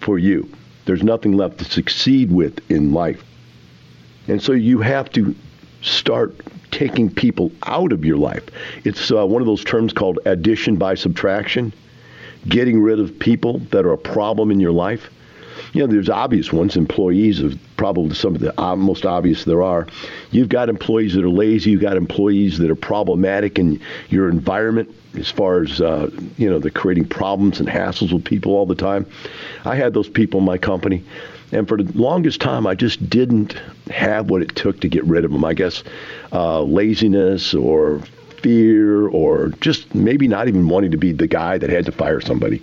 for 0.00 0.18
you. 0.18 0.50
There's 0.84 1.02
nothing 1.02 1.36
left 1.36 1.58
to 1.58 1.64
succeed 1.64 2.32
with 2.32 2.58
in 2.70 2.92
life. 2.92 3.22
And 4.26 4.42
so 4.42 4.52
you 4.52 4.80
have 4.80 5.10
to 5.12 5.34
start 5.82 6.34
taking 6.72 7.08
people 7.08 7.52
out 7.64 7.92
of 7.92 8.04
your 8.04 8.16
life. 8.16 8.44
It's 8.84 9.10
uh, 9.12 9.24
one 9.26 9.42
of 9.42 9.46
those 9.46 9.64
terms 9.64 9.92
called 9.92 10.18
addition 10.24 10.76
by 10.76 10.94
subtraction, 10.94 11.72
getting 12.48 12.80
rid 12.80 13.00
of 13.00 13.18
people 13.18 13.58
that 13.70 13.84
are 13.84 13.92
a 13.92 13.98
problem 13.98 14.50
in 14.50 14.60
your 14.60 14.72
life. 14.72 15.10
You 15.72 15.80
know, 15.86 15.92
there's 15.92 16.08
obvious 16.08 16.52
ones. 16.52 16.76
Employees 16.76 17.42
are 17.42 17.50
probably 17.76 18.14
some 18.14 18.34
of 18.34 18.40
the 18.40 18.52
most 18.76 19.04
obvious 19.04 19.44
there 19.44 19.62
are. 19.62 19.86
You've 20.30 20.48
got 20.48 20.68
employees 20.68 21.14
that 21.14 21.24
are 21.24 21.30
lazy. 21.30 21.72
You've 21.72 21.82
got 21.82 21.96
employees 21.96 22.58
that 22.58 22.70
are 22.70 22.76
problematic 22.76 23.58
in 23.58 23.80
your 24.08 24.28
environment 24.28 24.94
as 25.14 25.30
far 25.30 25.62
as, 25.62 25.80
uh, 25.80 26.10
you 26.36 26.48
know, 26.48 26.58
they're 26.58 26.70
creating 26.70 27.08
problems 27.08 27.58
and 27.60 27.68
hassles 27.68 28.12
with 28.12 28.24
people 28.24 28.52
all 28.52 28.66
the 28.66 28.74
time. 28.74 29.06
I 29.64 29.76
had 29.76 29.94
those 29.94 30.08
people 30.08 30.40
in 30.40 30.46
my 30.46 30.58
company. 30.58 31.02
And 31.52 31.68
for 31.68 31.80
the 31.80 31.98
longest 31.98 32.40
time, 32.40 32.66
I 32.66 32.74
just 32.74 33.08
didn't 33.08 33.60
have 33.90 34.30
what 34.30 34.42
it 34.42 34.56
took 34.56 34.80
to 34.80 34.88
get 34.88 35.04
rid 35.04 35.24
of 35.24 35.30
them. 35.30 35.44
I 35.44 35.54
guess 35.54 35.84
uh, 36.32 36.62
laziness 36.62 37.54
or 37.54 38.02
fear 38.40 39.08
or 39.08 39.48
just 39.60 39.94
maybe 39.94 40.28
not 40.28 40.48
even 40.48 40.68
wanting 40.68 40.90
to 40.90 40.96
be 40.96 41.12
the 41.12 41.26
guy 41.26 41.58
that 41.58 41.70
had 41.70 41.86
to 41.86 41.92
fire 41.92 42.20
somebody. 42.20 42.62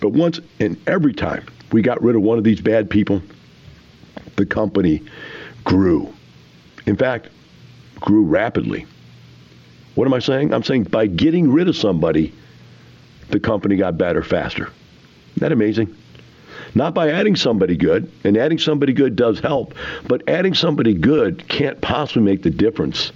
But 0.00 0.10
once 0.10 0.40
and 0.60 0.76
every 0.86 1.12
time 1.12 1.46
we 1.72 1.82
got 1.82 2.02
rid 2.02 2.16
of 2.16 2.22
one 2.22 2.38
of 2.38 2.44
these 2.44 2.60
bad 2.60 2.88
people, 2.88 3.22
the 4.36 4.46
company 4.46 5.02
grew. 5.64 6.12
In 6.86 6.96
fact, 6.96 7.28
grew 8.00 8.24
rapidly. 8.24 8.86
What 9.94 10.06
am 10.06 10.14
I 10.14 10.20
saying? 10.20 10.54
I'm 10.54 10.62
saying 10.62 10.84
by 10.84 11.06
getting 11.06 11.50
rid 11.50 11.68
of 11.68 11.76
somebody, 11.76 12.32
the 13.30 13.40
company 13.40 13.76
got 13.76 13.98
better 13.98 14.22
faster. 14.22 14.70
Isn't 15.30 15.40
that 15.40 15.52
amazing? 15.52 15.94
Not 16.74 16.94
by 16.94 17.10
adding 17.10 17.34
somebody 17.34 17.76
good, 17.76 18.10
and 18.24 18.36
adding 18.36 18.58
somebody 18.58 18.92
good 18.92 19.16
does 19.16 19.40
help, 19.40 19.74
but 20.06 20.28
adding 20.28 20.54
somebody 20.54 20.94
good 20.94 21.48
can't 21.48 21.80
possibly 21.80 22.22
make 22.22 22.42
the 22.42 22.50
difference 22.50 23.12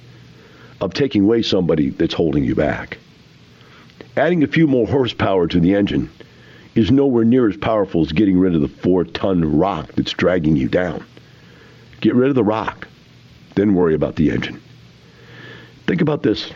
of 0.82 0.93
taking 0.93 1.23
away 1.25 1.43
somebody 1.43 1.90
that's 1.90 2.12
holding 2.12 2.44
you 2.44 2.55
back. 2.55 2.99
Adding 4.17 4.43
a 4.43 4.49
few 4.49 4.67
more 4.67 4.87
horsepower 4.87 5.46
to 5.46 5.60
the 5.60 5.74
engine 5.74 6.10
is 6.74 6.91
nowhere 6.91 7.24
near 7.24 7.48
as 7.48 7.56
powerful 7.56 8.03
as 8.03 8.12
getting 8.12 8.39
rid 8.39 8.55
of 8.55 8.60
the 8.60 8.69
four 8.69 9.05
ton 9.05 9.58
rock 9.58 9.93
that's 9.93 10.12
dragging 10.12 10.56
you 10.56 10.69
down. 10.69 11.05
Get 12.01 12.15
rid 12.15 12.29
of 12.29 12.34
the 12.34 12.44
rock, 12.44 12.89
then 13.55 13.74
worry 13.74 13.94
about 13.94 14.17
the 14.17 14.31
engine. 14.31 14.60
Think 15.86 16.01
about 16.01 16.22
this. 16.22 16.51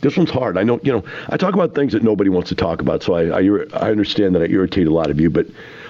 This 0.00 0.16
one's 0.16 0.30
hard. 0.30 0.56
I 0.56 0.62
know, 0.62 0.80
you 0.82 0.92
know, 0.92 1.04
I 1.28 1.36
talk 1.36 1.54
about 1.54 1.74
things 1.74 1.92
that 1.92 2.02
nobody 2.02 2.30
wants 2.30 2.48
to 2.50 2.54
talk 2.54 2.80
about, 2.80 3.02
so 3.02 3.14
I, 3.14 3.40
I, 3.40 3.42
I 3.74 3.90
understand 3.90 4.34
that 4.36 4.42
I 4.42 4.46
irritate 4.46 4.86
a 4.86 4.92
lot 4.92 5.10
of 5.10 5.20
you, 5.20 5.28
but 5.28 5.46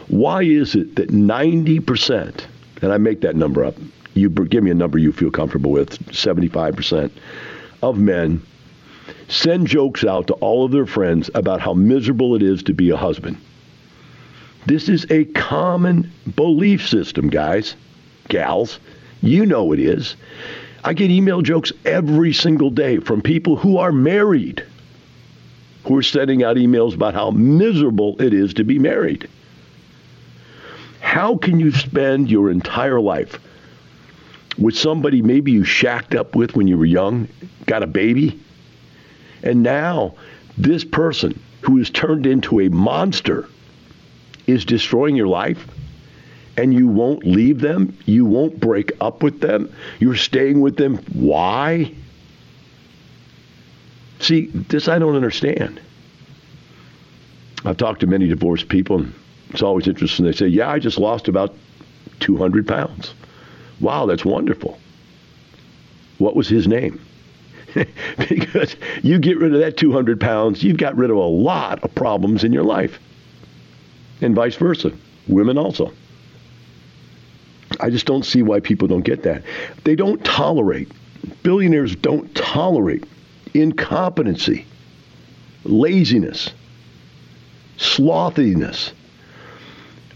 why 0.09 0.43
is 0.43 0.75
it 0.75 0.97
that 0.97 1.11
90%, 1.11 2.45
and 2.81 2.93
I 2.93 2.97
make 2.97 3.21
that 3.21 3.37
number 3.37 3.65
up, 3.65 3.75
you 4.19 4.29
give 4.29 4.63
me 4.63 4.71
a 4.71 4.75
number 4.75 4.99
you 4.99 5.13
feel 5.13 5.31
comfortable 5.31 5.71
with, 5.71 5.99
75% 6.09 7.11
of 7.83 7.99
men 7.99 8.43
send 9.29 9.67
jokes 9.67 10.05
out 10.05 10.27
to 10.27 10.35
all 10.35 10.65
of 10.65 10.73
their 10.73 10.87
friends 10.87 11.31
about 11.35 11.61
how 11.61 11.75
miserable 11.75 12.35
it 12.35 12.43
is 12.43 12.63
to 12.65 12.75
be 12.75 12.91
a 12.91 12.97
husband. 12.97 13.37
This 14.67 14.89
is 14.89 15.07
a 15.11 15.25
common 15.27 16.11
belief 16.35 16.87
system, 16.87 17.29
guys, 17.29 17.75
gals. 18.29 18.79
You 19.23 19.47
know 19.47 19.73
it 19.73 19.81
is. 19.81 20.17
I 20.85 20.93
get 20.93 21.11
email 21.11 21.43
jokes 21.43 21.73
every 21.85 22.33
single 22.33 22.71
day 22.71 22.99
from 22.99 23.23
people 23.23 23.57
who 23.57 23.79
are 23.79 23.93
married 23.93 24.65
who 25.89 25.97
are 25.97 26.03
sending 26.03 26.45
out 26.45 26.57
emails 26.57 26.95
about 26.95 27.15
how 27.15 27.31
miserable 27.31 28.21
it 28.21 28.35
is 28.35 28.53
to 28.55 28.65
be 28.65 28.79
married. 28.79 29.27
How 31.01 31.37
can 31.37 31.59
you 31.59 31.73
spend 31.73 32.31
your 32.31 32.51
entire 32.51 33.01
life 33.01 33.41
with 34.59 34.77
somebody 34.77 35.23
maybe 35.23 35.53
you 35.53 35.65
shacked 35.65 36.15
up 36.15 36.35
with 36.35 36.57
when 36.57 36.67
you 36.67 36.77
were 36.77 36.85
young, 36.85 37.29
got 37.67 37.83
a 37.83 37.87
baby, 37.87 38.39
and 39.43 39.63
now 39.63 40.15
this 40.57 40.85
person 40.85 41.39
who 41.63 41.79
is 41.79 41.91
turned 41.91 42.27
into 42.27 42.61
a 42.61 42.69
monster 42.69 43.49
is 44.47 44.65
destroying 44.65 45.17
your 45.17 45.29
life? 45.29 45.67
and 46.59 46.75
you 46.75 46.89
won't 46.89 47.25
leave 47.25 47.61
them, 47.61 47.97
you 48.05 48.25
won't 48.25 48.59
break 48.59 48.91
up 49.01 49.23
with 49.23 49.41
them, 49.41 49.73
you're 50.01 50.17
staying 50.17 50.61
with 50.61 50.77
them. 50.77 50.97
Why? 51.13 51.95
See, 54.19 54.47
this 54.47 54.89
I 54.89 54.99
don't 54.99 55.15
understand. 55.15 55.81
I've 57.65 57.77
talked 57.77 58.01
to 58.01 58.09
many 58.09 58.27
divorced 58.27 58.69
people, 58.69 58.99
and 58.99 59.15
it's 59.51 59.63
always 59.63 59.87
interesting. 59.87 60.25
They 60.25 60.33
say, 60.33 60.49
Yeah, 60.49 60.69
I 60.69 60.81
just 60.81 60.99
lost 60.99 61.29
about 61.29 61.55
200 62.19 62.67
pounds. 62.67 63.15
Wow, 63.81 64.07
that's 64.07 64.25
wonderful. 64.25 64.79
What 66.19 66.35
was 66.35 66.49
his 66.49 66.67
name? 66.67 67.01
because 68.19 68.77
you 69.03 69.19
get 69.19 69.39
rid 69.39 69.55
of 69.55 69.61
that 69.61 69.77
200 69.77 70.21
pounds, 70.21 70.63
you've 70.63 70.79
got 70.79 70.97
rid 70.97 71.11
of 71.11 71.17
a 71.17 71.21
lot 71.21 71.83
of 71.85 71.95
problems 71.95 72.45
in 72.45 72.53
your 72.53 72.65
life. 72.65 72.99
And 74.21 74.35
vice 74.35 74.57
versa. 74.57 74.93
Women 75.29 75.59
also. 75.59 75.93
I 77.81 77.91
just 77.91 78.07
don't 78.07 78.25
see 78.25 78.43
why 78.43 78.61
people 78.61 78.89
don't 78.89 79.05
get 79.05 79.23
that. 79.23 79.45
They 79.85 79.95
don't 79.95 80.25
tolerate, 80.25 80.91
billionaires 81.43 81.95
don't 81.95 82.35
tolerate 82.35 83.05
incompetency, 83.55 84.67
laziness, 85.65 86.51
slothiness. 87.77 88.93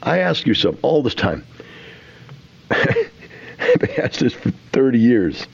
I 0.02 0.19
ask 0.19 0.47
yourself 0.47 0.76
all 0.83 1.02
this 1.02 1.14
time, 1.14 1.45
I've 3.83 3.99
asked 3.99 4.21
this 4.21 4.35
for 4.35 4.51
30 4.73 4.99
years. 4.99 5.47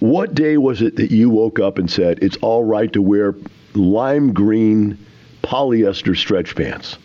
What 0.00 0.34
day 0.34 0.56
was 0.56 0.80
it 0.80 0.96
that 0.96 1.10
you 1.10 1.28
woke 1.28 1.58
up 1.58 1.78
and 1.78 1.90
said, 1.90 2.20
it's 2.22 2.36
all 2.36 2.64
right 2.64 2.92
to 2.92 3.02
wear 3.02 3.34
lime 3.74 4.32
green 4.32 4.98
polyester 5.42 6.16
stretch 6.16 6.54
pants? 6.54 6.96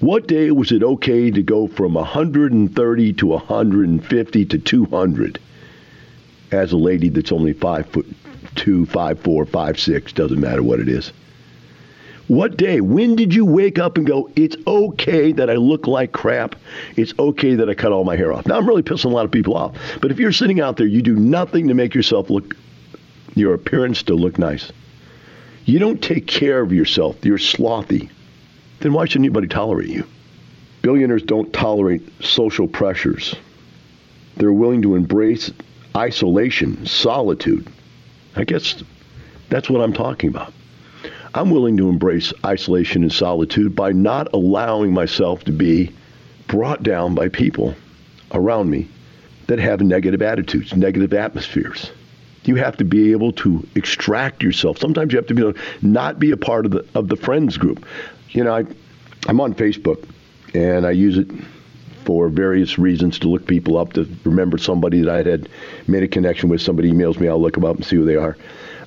What 0.00 0.26
day 0.26 0.50
was 0.50 0.72
it 0.72 0.82
okay 0.82 1.30
to 1.30 1.42
go 1.42 1.68
from 1.68 1.94
130 1.94 3.12
to 3.14 3.26
150 3.26 4.44
to 4.44 4.58
200 4.58 5.38
as 6.50 6.72
a 6.72 6.76
lady 6.76 7.08
that's 7.08 7.32
only 7.32 7.52
five 7.52 7.86
foot 7.86 8.06
two, 8.54 8.84
five 8.86 9.20
four, 9.20 9.46
five 9.46 9.78
six, 9.78 10.12
doesn't 10.12 10.40
matter 10.40 10.62
what 10.62 10.80
it 10.80 10.88
is? 10.88 11.12
What 12.32 12.56
day? 12.56 12.80
When 12.80 13.14
did 13.14 13.34
you 13.34 13.44
wake 13.44 13.78
up 13.78 13.98
and 13.98 14.06
go, 14.06 14.30
it's 14.36 14.56
okay 14.66 15.32
that 15.32 15.50
I 15.50 15.54
look 15.54 15.86
like 15.86 16.12
crap? 16.12 16.56
It's 16.96 17.12
okay 17.18 17.56
that 17.56 17.68
I 17.68 17.74
cut 17.74 17.92
all 17.92 18.04
my 18.04 18.16
hair 18.16 18.32
off. 18.32 18.46
Now, 18.46 18.56
I'm 18.56 18.66
really 18.66 18.82
pissing 18.82 19.06
a 19.06 19.08
lot 19.08 19.26
of 19.26 19.30
people 19.30 19.54
off. 19.54 19.76
But 20.00 20.10
if 20.10 20.18
you're 20.18 20.32
sitting 20.32 20.60
out 20.60 20.78
there, 20.78 20.86
you 20.86 21.02
do 21.02 21.14
nothing 21.14 21.68
to 21.68 21.74
make 21.74 21.94
yourself 21.94 22.30
look, 22.30 22.56
your 23.34 23.52
appearance 23.52 24.02
to 24.04 24.14
look 24.14 24.38
nice. 24.38 24.72
You 25.66 25.78
don't 25.78 26.02
take 26.02 26.26
care 26.26 26.62
of 26.62 26.72
yourself. 26.72 27.22
You're 27.22 27.38
slothy 27.38 28.08
then 28.82 28.92
why 28.92 29.04
should 29.04 29.20
anybody 29.20 29.46
tolerate 29.46 29.88
you? 29.88 30.04
Billionaires 30.82 31.22
don't 31.22 31.52
tolerate 31.52 32.02
social 32.20 32.66
pressures. 32.66 33.34
They're 34.36 34.52
willing 34.52 34.82
to 34.82 34.96
embrace 34.96 35.52
isolation, 35.96 36.84
solitude. 36.86 37.68
I 38.34 38.42
guess 38.42 38.82
that's 39.50 39.70
what 39.70 39.82
I'm 39.82 39.92
talking 39.92 40.30
about. 40.30 40.52
I'm 41.34 41.50
willing 41.50 41.76
to 41.78 41.88
embrace 41.88 42.32
isolation 42.44 43.02
and 43.02 43.12
solitude 43.12 43.74
by 43.74 43.92
not 43.92 44.32
allowing 44.34 44.92
myself 44.92 45.44
to 45.44 45.52
be 45.52 45.90
brought 46.46 46.82
down 46.82 47.14
by 47.14 47.28
people 47.28 47.74
around 48.32 48.68
me 48.70 48.88
that 49.46 49.58
have 49.58 49.80
negative 49.80 50.20
attitudes, 50.20 50.74
negative 50.76 51.14
atmospheres. 51.14 51.90
You 52.44 52.56
have 52.56 52.76
to 52.78 52.84
be 52.84 53.12
able 53.12 53.32
to 53.32 53.66
extract 53.74 54.42
yourself. 54.42 54.78
Sometimes 54.78 55.12
you 55.12 55.18
have 55.18 55.26
to 55.28 55.34
be 55.34 55.58
not 55.80 56.18
be 56.18 56.32
a 56.32 56.36
part 56.36 56.66
of 56.66 56.72
the 56.72 56.84
of 56.94 57.08
the 57.08 57.16
friends 57.16 57.56
group. 57.56 57.86
You 58.30 58.44
know, 58.44 58.54
I, 58.54 58.64
I'm 59.26 59.40
on 59.40 59.54
Facebook 59.54 60.06
and 60.52 60.84
I 60.84 60.90
use 60.90 61.16
it 61.16 61.30
for 62.04 62.28
various 62.28 62.78
reasons 62.78 63.18
to 63.20 63.28
look 63.28 63.46
people 63.46 63.78
up, 63.78 63.92
to 63.92 64.08
remember 64.24 64.58
somebody 64.58 65.02
that 65.02 65.08
I 65.08 65.30
had 65.30 65.48
made 65.86 66.02
a 66.02 66.08
connection 66.08 66.48
with. 66.48 66.60
Somebody 66.60 66.90
emails 66.90 67.18
me, 67.20 67.28
I'll 67.28 67.40
look 67.40 67.54
them 67.54 67.64
up 67.64 67.76
and 67.76 67.84
see 67.84 67.96
who 67.96 68.04
they 68.04 68.16
are. 68.16 68.36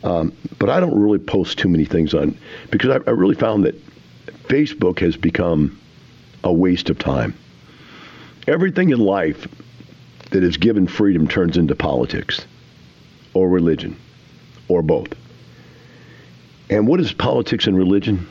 Um, 0.05 0.33
but 0.59 0.69
I 0.69 0.79
don't 0.79 0.97
really 0.97 1.17
post 1.17 1.57
too 1.57 1.67
many 1.67 1.83
things 1.83 2.13
on 2.13 2.37
because 2.69 2.91
I, 2.91 3.09
I 3.09 3.13
really 3.13 3.33
found 3.33 3.65
that 3.65 3.75
Facebook 4.47 4.99
has 4.99 5.17
become 5.17 5.79
a 6.43 6.53
waste 6.53 6.91
of 6.91 6.99
time. 6.99 7.35
Everything 8.47 8.91
in 8.91 8.99
life 8.99 9.47
that 10.29 10.43
is 10.43 10.57
given 10.57 10.87
freedom 10.87 11.27
turns 11.27 11.57
into 11.57 11.75
politics 11.75 12.45
or 13.33 13.49
religion 13.49 13.97
or 14.67 14.83
both. 14.83 15.07
And 16.69 16.87
what 16.87 16.99
is 16.99 17.11
politics 17.11 17.65
and 17.65 17.75
religion? 17.75 18.27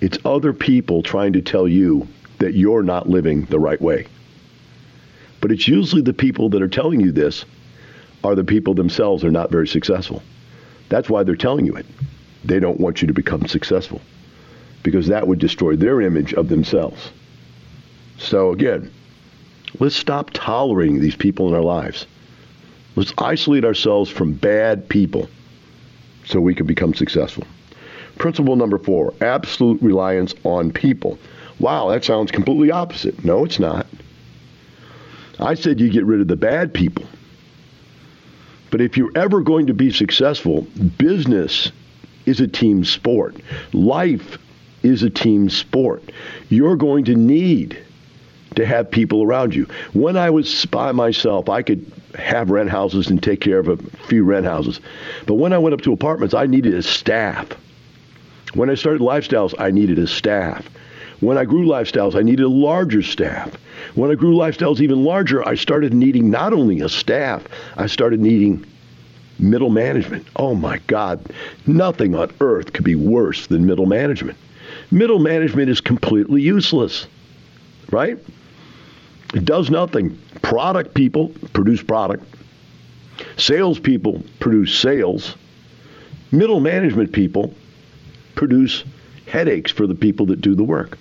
It's 0.00 0.18
other 0.24 0.52
people 0.52 1.02
trying 1.02 1.32
to 1.32 1.42
tell 1.42 1.66
you 1.66 2.06
that 2.38 2.54
you're 2.54 2.84
not 2.84 3.08
living 3.08 3.44
the 3.46 3.58
right 3.58 3.80
way. 3.80 4.06
But 5.40 5.50
it's 5.50 5.66
usually 5.66 6.02
the 6.02 6.12
people 6.12 6.48
that 6.50 6.62
are 6.62 6.68
telling 6.68 7.00
you 7.00 7.10
this 7.10 7.44
are 8.22 8.36
the 8.36 8.44
people 8.44 8.74
themselves 8.74 9.24
are 9.24 9.30
not 9.32 9.50
very 9.50 9.66
successful. 9.66 10.22
That's 10.88 11.10
why 11.10 11.22
they're 11.22 11.36
telling 11.36 11.66
you 11.66 11.74
it. 11.76 11.86
They 12.44 12.60
don't 12.60 12.80
want 12.80 13.02
you 13.02 13.08
to 13.08 13.14
become 13.14 13.46
successful 13.46 14.00
because 14.82 15.08
that 15.08 15.26
would 15.26 15.38
destroy 15.38 15.76
their 15.76 16.00
image 16.00 16.32
of 16.34 16.48
themselves. 16.48 17.10
So 18.16 18.52
again, 18.52 18.90
let's 19.80 19.96
stop 19.96 20.30
tolerating 20.32 21.00
these 21.00 21.16
people 21.16 21.48
in 21.48 21.54
our 21.54 21.62
lives. 21.62 22.06
Let's 22.96 23.12
isolate 23.18 23.64
ourselves 23.64 24.10
from 24.10 24.32
bad 24.32 24.88
people 24.88 25.28
so 26.24 26.40
we 26.40 26.54
can 26.54 26.66
become 26.66 26.94
successful. 26.94 27.44
Principle 28.16 28.56
number 28.56 28.78
four 28.78 29.14
absolute 29.20 29.80
reliance 29.80 30.34
on 30.44 30.72
people. 30.72 31.18
Wow, 31.60 31.88
that 31.90 32.04
sounds 32.04 32.30
completely 32.30 32.70
opposite. 32.70 33.24
No, 33.24 33.44
it's 33.44 33.58
not. 33.58 33.86
I 35.40 35.54
said 35.54 35.80
you 35.80 35.88
get 35.90 36.04
rid 36.04 36.20
of 36.20 36.28
the 36.28 36.36
bad 36.36 36.74
people. 36.74 37.04
But 38.70 38.80
if 38.80 38.96
you're 38.96 39.12
ever 39.14 39.40
going 39.40 39.66
to 39.66 39.74
be 39.74 39.90
successful, 39.90 40.62
business 40.98 41.72
is 42.26 42.40
a 42.40 42.48
team 42.48 42.84
sport. 42.84 43.36
Life 43.72 44.38
is 44.82 45.02
a 45.02 45.10
team 45.10 45.48
sport. 45.48 46.02
You're 46.48 46.76
going 46.76 47.04
to 47.06 47.14
need 47.14 47.78
to 48.56 48.66
have 48.66 48.90
people 48.90 49.22
around 49.22 49.54
you. 49.54 49.66
When 49.92 50.16
I 50.16 50.30
was 50.30 50.66
by 50.66 50.92
myself, 50.92 51.48
I 51.48 51.62
could 51.62 51.90
have 52.14 52.50
rent 52.50 52.70
houses 52.70 53.08
and 53.08 53.22
take 53.22 53.40
care 53.40 53.58
of 53.58 53.68
a 53.68 53.76
few 54.08 54.24
rent 54.24 54.46
houses. 54.46 54.80
But 55.26 55.34
when 55.34 55.52
I 55.52 55.58
went 55.58 55.74
up 55.74 55.82
to 55.82 55.92
apartments, 55.92 56.34
I 56.34 56.46
needed 56.46 56.74
a 56.74 56.82
staff. 56.82 57.48
When 58.54 58.70
I 58.70 58.74
started 58.74 59.02
Lifestyles, 59.02 59.54
I 59.58 59.70
needed 59.70 59.98
a 59.98 60.06
staff. 60.06 60.68
When 61.20 61.36
I 61.36 61.44
grew 61.44 61.66
Lifestyles, 61.66 62.14
I 62.14 62.22
needed 62.22 62.44
a 62.44 62.48
larger 62.48 63.02
staff. 63.02 63.56
When 63.94 64.10
I 64.10 64.14
grew 64.14 64.34
Lifestyles 64.34 64.80
even 64.80 65.04
larger, 65.04 65.46
I 65.46 65.54
started 65.54 65.92
needing 65.94 66.30
not 66.30 66.52
only 66.52 66.80
a 66.80 66.88
staff, 66.88 67.44
I 67.76 67.86
started 67.86 68.20
needing 68.20 68.64
middle 69.38 69.70
management. 69.70 70.26
Oh 70.36 70.54
my 70.54 70.78
God, 70.86 71.24
nothing 71.66 72.14
on 72.14 72.32
earth 72.40 72.72
could 72.72 72.84
be 72.84 72.94
worse 72.94 73.46
than 73.46 73.66
middle 73.66 73.86
management. 73.86 74.38
Middle 74.90 75.18
management 75.18 75.70
is 75.70 75.80
completely 75.80 76.42
useless, 76.42 77.06
right? 77.90 78.18
It 79.34 79.44
does 79.44 79.70
nothing. 79.70 80.18
Product 80.42 80.94
people 80.94 81.28
produce 81.52 81.82
product. 81.82 82.24
Salespeople 83.36 84.22
produce 84.40 84.78
sales. 84.78 85.36
Middle 86.30 86.60
management 86.60 87.12
people 87.12 87.54
produce 88.34 88.84
headaches 89.26 89.70
for 89.70 89.86
the 89.86 89.94
people 89.94 90.26
that 90.26 90.40
do 90.40 90.54
the 90.54 90.64
work. 90.64 90.98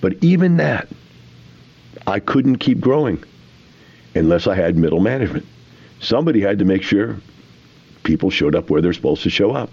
But 0.00 0.22
even 0.22 0.58
that, 0.58 0.88
I 2.06 2.20
couldn't 2.20 2.58
keep 2.58 2.80
growing 2.80 3.22
unless 4.14 4.46
I 4.46 4.54
had 4.54 4.76
middle 4.76 5.00
management. 5.00 5.46
Somebody 6.00 6.40
had 6.40 6.58
to 6.60 6.64
make 6.64 6.82
sure 6.82 7.16
people 8.04 8.30
showed 8.30 8.54
up 8.54 8.70
where 8.70 8.80
they're 8.80 8.92
supposed 8.92 9.22
to 9.24 9.30
show 9.30 9.50
up, 9.52 9.70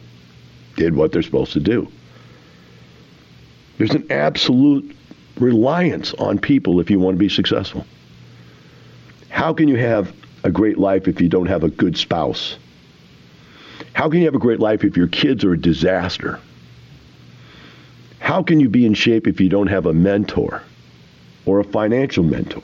did 0.75 0.95
what 0.95 1.11
they're 1.11 1.21
supposed 1.21 1.53
to 1.53 1.59
do. 1.59 1.87
There's 3.77 3.93
an 3.93 4.11
absolute 4.11 4.95
reliance 5.39 6.13
on 6.15 6.39
people 6.39 6.79
if 6.79 6.89
you 6.89 6.99
want 6.99 7.15
to 7.15 7.19
be 7.19 7.29
successful. 7.29 7.85
How 9.29 9.53
can 9.53 9.67
you 9.67 9.75
have 9.75 10.13
a 10.43 10.51
great 10.51 10.77
life 10.77 11.07
if 11.07 11.21
you 11.21 11.29
don't 11.29 11.47
have 11.47 11.63
a 11.63 11.69
good 11.69 11.97
spouse? 11.97 12.57
How 13.93 14.09
can 14.09 14.19
you 14.19 14.25
have 14.25 14.35
a 14.35 14.39
great 14.39 14.59
life 14.59 14.83
if 14.83 14.97
your 14.97 15.07
kids 15.07 15.43
are 15.43 15.53
a 15.53 15.57
disaster? 15.59 16.39
How 18.19 18.41
can 18.41 18.59
you 18.59 18.69
be 18.69 18.85
in 18.85 18.93
shape 18.93 19.27
if 19.27 19.39
you 19.39 19.49
don't 19.49 19.67
have 19.67 19.85
a 19.85 19.93
mentor 19.93 20.63
or 21.45 21.59
a 21.59 21.63
financial 21.63 22.23
mentor 22.23 22.63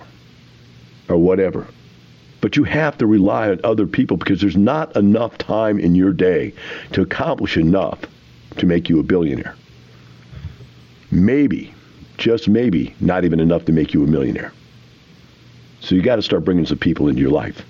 or 1.08 1.18
whatever? 1.18 1.68
But 2.42 2.56
you 2.56 2.64
have 2.64 2.98
to 3.00 3.08
rely 3.08 3.50
on 3.50 3.60
other 3.64 3.86
people 3.86 4.18
because 4.18 4.40
there's 4.42 4.56
not 4.56 4.96
enough 4.96 5.38
time 5.38 5.80
in 5.80 5.96
your 5.96 6.14
day 6.14 6.54
to 6.94 7.02
accomplish 7.02 7.58
enough 7.58 8.00
to 8.58 8.66
make 8.66 8.90
you 8.90 9.00
a 9.00 9.04
billionaire. 9.04 9.56
Maybe, 11.12 11.74
just 12.18 12.48
maybe, 12.48 12.96
not 13.00 13.26
even 13.26 13.40
enough 13.40 13.66
to 13.66 13.72
make 13.72 13.94
you 13.94 14.04
a 14.04 14.08
millionaire. 14.08 14.54
So 15.82 15.96
you 15.96 16.02
got 16.02 16.18
to 16.18 16.22
start 16.22 16.46
bringing 16.46 16.66
some 16.66 16.78
people 16.78 17.08
into 17.08 17.22
your 17.22 17.32
life. 17.32 17.66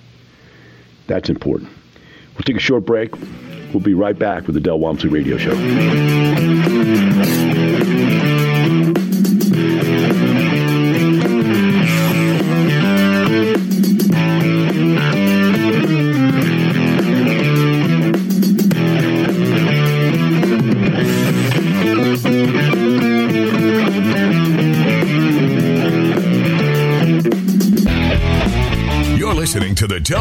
That's 1.08 1.30
important. 1.30 1.70
We'll 2.36 2.44
take 2.44 2.58
a 2.58 2.60
short 2.60 2.86
break. 2.86 3.14
We'll 3.74 3.84
be 3.84 3.94
right 3.94 4.18
back 4.18 4.46
with 4.46 4.56
the 4.56 4.62
Del 4.62 4.80
Walmsley 4.80 5.10
Radio 5.10 5.38
Show. 5.38 5.56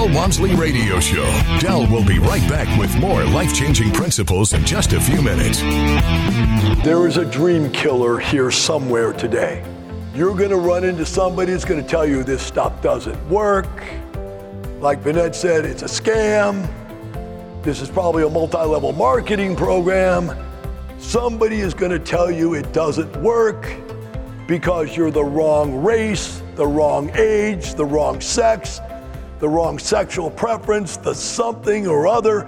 Del 0.09 0.17
Walmsley 0.17 0.55
Radio 0.55 1.01
Show. 1.01 1.27
Del 1.59 1.87
will 1.89 2.05
be 2.05 2.19
right 2.19 2.47
back 2.49 2.79
with 2.79 2.95
more 2.97 3.25
life 3.25 3.55
changing 3.55 3.93
principles 3.93 4.55
in 4.55 4.65
just 4.65 4.95
a 4.95 5.01
few 5.01 5.21
minutes. 5.21 5.61
There 6.83 7.07
is 7.07 7.19
a 7.19 7.27
dream 7.27 7.71
killer 7.73 8.19
here 8.19 8.51
somewhere 8.51 9.13
today. 9.13 9.63
You're 10.15 10.35
going 10.35 10.51
to 10.51 10.57
run 10.57 10.85
into 10.85 11.05
somebody 11.05 11.53
that's 11.53 11.67
going 11.67 11.83
to 11.83 11.87
tell 11.87 12.07
you 12.07 12.25
this 12.25 12.43
stuff 12.43 12.81
doesn't 12.81 13.23
work. 13.29 13.69
Like 14.81 15.01
Vinette 15.01 15.35
said, 15.35 15.67
it's 15.67 15.83
a 15.83 15.87
scam. 15.87 16.67
This 17.63 17.83
is 17.83 17.91
probably 17.91 18.23
a 18.23 18.31
multi 18.31 18.57
level 18.57 18.93
marketing 18.93 19.57
program. 19.57 20.35
Somebody 20.99 21.61
is 21.61 21.75
going 21.75 21.93
to 21.93 21.99
tell 21.99 22.31
you 22.31 22.55
it 22.55 22.73
doesn't 22.73 23.15
work 23.23 23.71
because 24.47 24.97
you're 24.97 25.11
the 25.11 25.25
wrong 25.25 25.83
race, 25.83 26.43
the 26.55 26.67
wrong 26.67 27.11
age, 27.15 27.75
the 27.75 27.85
wrong 27.85 28.23
sex, 28.23 28.81
the 29.39 29.49
wrong 29.49 29.79
sexual 29.79 30.31
preference, 30.31 30.97
the 30.97 31.15
something 31.15 31.87
or 31.87 32.07
other. 32.07 32.41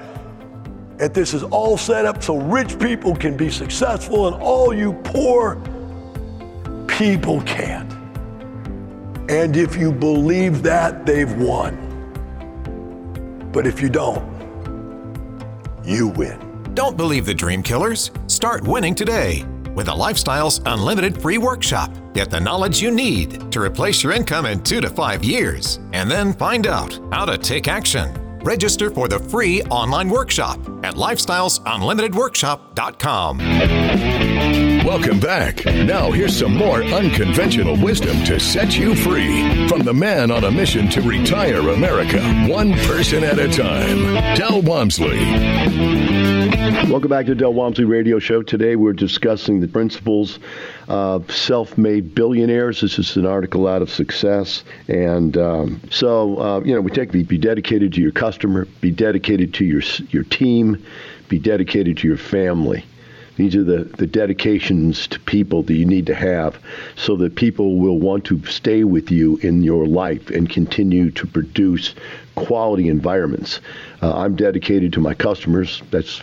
And 0.99 1.15
this 1.15 1.35
is 1.35 1.43
all 1.45 1.79
set 1.79 2.05
up 2.05 2.23
so 2.23 2.39
rich 2.39 2.79
people 2.79 3.15
can 3.15 3.37
be 3.37 3.51
successful 3.51 4.27
and 4.27 4.37
all 4.43 4.75
you 4.75 4.93
poor 5.05 5.57
people 6.89 7.41
can't. 7.43 7.91
And 9.31 9.57
if 9.57 9.77
you 9.77 9.93
believe 9.93 10.63
that, 10.65 11.07
they've 11.07 11.33
won. 11.33 11.87
But 13.53 13.67
if 13.67 13.81
you 13.81 13.89
don't, 13.89 14.29
you 15.85 16.09
win. 16.09 16.39
Don't 16.75 16.97
believe 16.97 17.27
the 17.27 17.35
dream 17.35 17.63
killers. 17.63 18.11
Start 18.27 18.65
winning 18.65 18.95
today 18.95 19.45
with 19.75 19.89
a 19.89 19.93
Lifestyles 19.93 20.61
Unlimited 20.67 21.21
free 21.21 21.39
workshop. 21.39 21.95
Get 22.13 22.29
the 22.29 22.41
knowledge 22.41 22.83
you 22.83 22.91
need 22.91 23.53
to 23.53 23.61
replace 23.61 24.03
your 24.03 24.13
income 24.13 24.47
in 24.47 24.63
two 24.63 24.81
to 24.81 24.91
five 24.91 25.23
years, 25.23 25.79
and 25.93 26.11
then 26.11 26.33
find 26.33 26.67
out 26.67 26.99
how 27.13 27.25
to 27.25 27.39
take 27.39 27.69
action. 27.69 28.13
Register 28.43 28.91
for 28.91 29.07
the 29.07 29.19
free 29.19 29.63
online 29.65 30.09
workshop 30.09 30.59
at 30.83 30.95
lifestylesunlimitedworkshop.com. 30.95 33.39
Welcome 34.85 35.21
back. 35.21 35.65
Now, 35.67 36.11
here's 36.11 36.37
some 36.37 36.57
more 36.57 36.83
unconventional 36.83 37.77
wisdom 37.77 38.25
to 38.25 38.41
set 38.41 38.77
you 38.77 38.97
free 38.97 39.69
from 39.69 39.83
the 39.83 39.95
man 39.95 40.31
on 40.31 40.45
a 40.45 40.51
mission 40.51 40.89
to 40.91 41.03
retire 41.03 41.69
America, 41.69 42.21
one 42.49 42.73
person 42.73 43.23
at 43.23 43.39
a 43.39 43.49
time, 43.49 44.37
Del 44.37 44.63
Walmsley. 44.63 46.20
Welcome 46.61 47.09
back 47.09 47.25
to 47.25 47.35
Del 47.35 47.55
Walmsley 47.55 47.85
Radio 47.85 48.19
Show. 48.19 48.43
Today 48.43 48.77
we're 48.77 48.93
discussing 48.93 49.61
the 49.61 49.67
principles 49.67 50.39
of 50.89 51.33
self-made 51.33 52.15
billionaires. 52.15 52.83
This 52.83 52.99
is 52.99 53.17
an 53.17 53.25
article 53.25 53.67
out 53.67 53.81
of 53.81 53.89
Success, 53.89 54.63
and 54.87 55.39
um, 55.39 55.81
so 55.91 56.39
uh, 56.39 56.61
you 56.61 56.75
know 56.75 56.83
we 56.83 56.91
take 56.91 57.13
be, 57.13 57.23
be 57.23 57.39
dedicated 57.39 57.95
to 57.95 58.03
your 58.03 58.13
customer, 58.13 58.67
be 58.83 58.91
dedicated 58.91 59.55
to 59.55 59.65
your 59.65 59.81
your 60.11 60.25
team, 60.25 60.85
be 61.31 61.39
dedicated 61.39 61.97
to 61.97 62.07
your 62.07 62.19
family. 62.19 62.85
These 63.37 63.57
are 63.57 63.65
the, 63.65 63.85
the 63.85 64.07
dedications 64.07 65.07
to 65.09 65.21
people 65.21 65.63
that 65.63 65.73
you 65.73 65.87
need 65.87 66.05
to 66.09 66.15
have 66.15 66.59
so 66.95 67.17
that 67.17 67.37
people 67.37 67.79
will 67.79 67.99
want 67.99 68.27
to 68.27 68.45
stay 68.45 68.85
with 68.85 69.11
you 69.11 69.39
in 69.39 69.63
your 69.63 69.87
life 69.87 70.29
and 70.29 70.51
continue 70.51 71.11
to 71.13 71.27
produce 71.27 71.95
quality 72.35 72.89
environments. 72.89 73.61
Uh, 74.03 74.15
I'm 74.15 74.37
dedicated 74.37 74.93
to 74.93 75.01
my 75.01 75.15
customers. 75.15 75.83
That's 75.91 76.21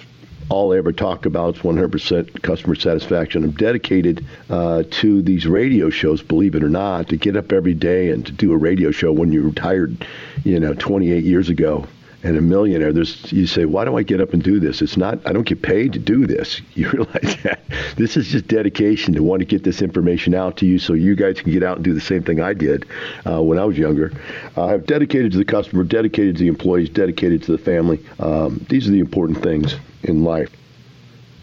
all 0.50 0.74
I 0.74 0.78
ever 0.78 0.92
talk 0.92 1.26
about 1.26 1.58
is 1.58 1.62
100% 1.62 2.42
customer 2.42 2.76
satisfaction. 2.76 3.44
I'm 3.44 3.52
dedicated 3.52 4.26
uh, 4.50 4.84
to 4.90 5.22
these 5.22 5.46
radio 5.46 5.90
shows, 5.90 6.22
believe 6.22 6.56
it 6.56 6.64
or 6.64 6.70
not, 6.70 7.10
to 7.10 7.18
get 7.18 7.36
up 7.36 7.52
every 7.52 7.74
day 7.74 8.12
and 8.12 8.26
to 8.26 8.32
do 8.32 8.54
a 8.54 8.58
radio 8.58 8.92
show 8.92 9.12
when 9.12 9.32
you 9.32 9.44
retired, 9.44 10.06
you 10.44 10.60
know, 10.60 10.74
28 10.74 11.24
years 11.24 11.50
ago 11.50 11.86
and 12.24 12.36
a 12.38 12.42
millionaire. 12.42 12.92
There's 12.92 13.32
you 13.32 13.46
say, 13.48 13.66
why 13.66 13.86
do 13.86 13.96
I 13.98 14.04
get 14.04 14.20
up 14.22 14.34
and 14.34 14.42
do 14.42 14.60
this? 14.60 14.82
It's 14.82 14.98
not 14.98 15.20
I 15.26 15.34
don't 15.34 15.48
get 15.48 15.62
paid 15.62 15.94
to 15.94 16.00
do 16.00 16.26
this. 16.26 16.62
You 16.78 16.90
realize 16.92 17.36
that 17.44 17.60
this 17.96 18.18
is 18.18 18.28
just 18.28 18.48
dedication 18.48 19.16
to 19.16 19.24
want 19.24 19.40
to 19.40 19.46
get 19.46 19.64
this 19.64 19.82
information 19.82 20.36
out 20.36 20.58
to 20.58 20.66
you, 20.68 20.78
so 20.78 20.94
you 20.94 21.16
guys 21.16 21.42
can 21.42 21.52
get 21.52 21.64
out 21.64 21.78
and 21.78 21.84
do 21.84 21.94
the 21.94 22.02
same 22.02 22.22
thing 22.22 22.40
I 22.40 22.54
did 22.54 22.86
uh, 23.26 23.42
when 23.42 23.58
I 23.58 23.66
was 23.66 23.78
younger. 23.78 24.12
Uh, 24.56 24.66
I've 24.66 24.86
dedicated 24.86 25.32
to 25.32 25.40
the 25.40 25.46
customer, 25.46 25.84
dedicated 25.84 26.36
to 26.36 26.44
the 26.44 26.50
employees, 26.50 26.90
dedicated 26.90 27.42
to 27.44 27.52
the 27.52 27.58
family. 27.58 28.00
Um, 28.20 28.64
these 28.70 28.88
are 28.88 28.92
the 28.92 29.00
important 29.00 29.42
things 29.42 29.76
in 30.04 30.24
life. 30.24 30.52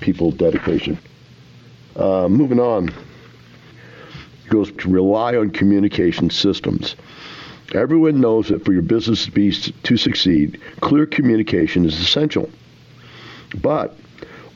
People 0.00 0.30
dedication. 0.30 0.98
Uh, 1.96 2.28
moving 2.28 2.60
on. 2.60 2.92
Goes 4.50 4.70
to 4.72 4.88
rely 4.88 5.36
on 5.36 5.50
communication 5.50 6.30
systems. 6.30 6.94
Everyone 7.72 8.20
knows 8.20 8.48
that 8.48 8.64
for 8.64 8.72
your 8.72 8.82
business 8.82 9.24
to 9.24 9.30
be 9.30 9.50
to 9.52 9.96
succeed, 9.96 10.60
clear 10.80 11.06
communication 11.06 11.84
is 11.84 11.98
essential. 11.98 12.50
But 13.62 13.96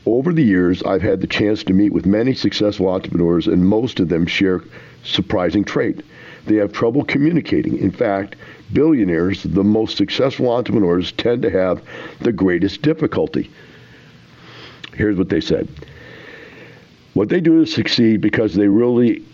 over 0.07 0.33
the 0.33 0.42
years, 0.42 0.83
I've 0.83 1.03
had 1.03 1.21
the 1.21 1.27
chance 1.27 1.62
to 1.64 1.73
meet 1.73 1.92
with 1.92 2.07
many 2.07 2.35
successful 2.35 2.88
entrepreneurs, 2.88 3.47
and 3.47 3.66
most 3.66 4.01
of 4.01 4.09
them 4.09 4.27
share 4.27 4.62
surprising 5.05 5.64
trait. 5.64 6.03
They 6.47 6.57
have 6.57 6.73
trouble 6.73 7.05
communicating. 7.05 7.79
In 7.79 7.90
fact, 7.90 8.37
billionaires, 8.73 9.42
the 9.42 9.64
most 9.64 9.97
successful 9.97 10.51
entrepreneurs, 10.51 11.12
tend 11.12 11.42
to 11.42 11.51
have 11.51 11.83
the 12.21 12.33
greatest 12.33 12.83
difficulty. 12.83 13.51
Here's 14.94 15.16
what 15.16 15.29
they 15.29 15.40
said. 15.40 15.68
What 17.14 17.29
they 17.29 17.40
do 17.40 17.62
is 17.62 17.73
succeed 17.73 18.21
because 18.21 18.55
they 18.55 18.68
really 18.68 19.25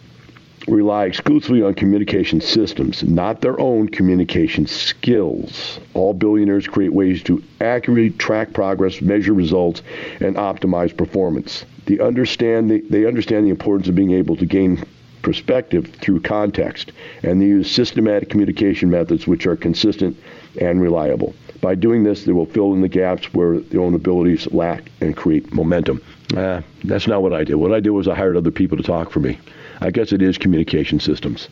rely 0.66 1.05
exclusively 1.05 1.62
on 1.62 1.74
communication 1.74 2.40
systems, 2.40 3.03
not 3.03 3.40
their 3.40 3.59
own 3.61 3.88
communication 3.88 4.66
skills. 4.66 5.79
All 5.94 6.14
billionaires 6.14 6.66
create 6.66 6.92
ways 6.92 7.22
to 7.24 7.42
accurately 7.61 8.11
track 8.11 8.53
progress, 8.53 9.00
measure 9.00 9.35
results, 9.35 9.83
and 10.20 10.37
optimize 10.37 10.96
performance. 10.96 11.64
They 11.87 11.98
understand 11.98 12.70
the, 12.70 12.81
they 12.88 13.07
understand 13.07 13.46
the 13.46 13.50
importance 13.50 13.88
of 13.88 13.94
being 13.94 14.12
able 14.12 14.37
to 14.37 14.46
gain 14.46 14.83
perspective 15.22 15.87
through 16.00 16.20
context, 16.20 16.92
and 17.22 17.40
they 17.40 17.46
use 17.46 17.70
systematic 17.70 18.29
communication 18.29 18.90
methods 18.90 19.27
which 19.27 19.46
are 19.46 19.57
consistent 19.57 20.16
and 20.61 20.81
reliable. 20.81 21.35
By 21.61 21.74
doing 21.74 22.05
this, 22.05 22.24
they 22.24 22.33
will 22.33 22.46
fill 22.46 22.74
in 22.74 22.83
the 22.83 22.88
gaps 22.88 23.33
where 23.33 23.59
their 23.59 23.81
own 23.81 23.94
abilities 23.94 24.46
lack 24.53 24.90
and 25.00 25.16
create 25.16 25.53
momentum. 25.53 26.03
Uh, 26.37 26.61
that's 26.85 27.07
not 27.07 27.22
what 27.22 27.33
I 27.33 27.44
did. 27.44 27.55
What 27.55 27.72
I 27.72 27.81
did 27.81 27.90
was 27.90 28.07
I 28.07 28.14
hired 28.14 28.37
other 28.37 28.50
people 28.50 28.77
to 28.77 28.83
talk 28.83 29.11
for 29.11 29.20
me. 29.20 29.38
I 29.80 29.90
guess 29.90 30.12
it 30.12 30.22
is 30.22 30.38
communication 30.38 31.00
systems. 31.00 31.48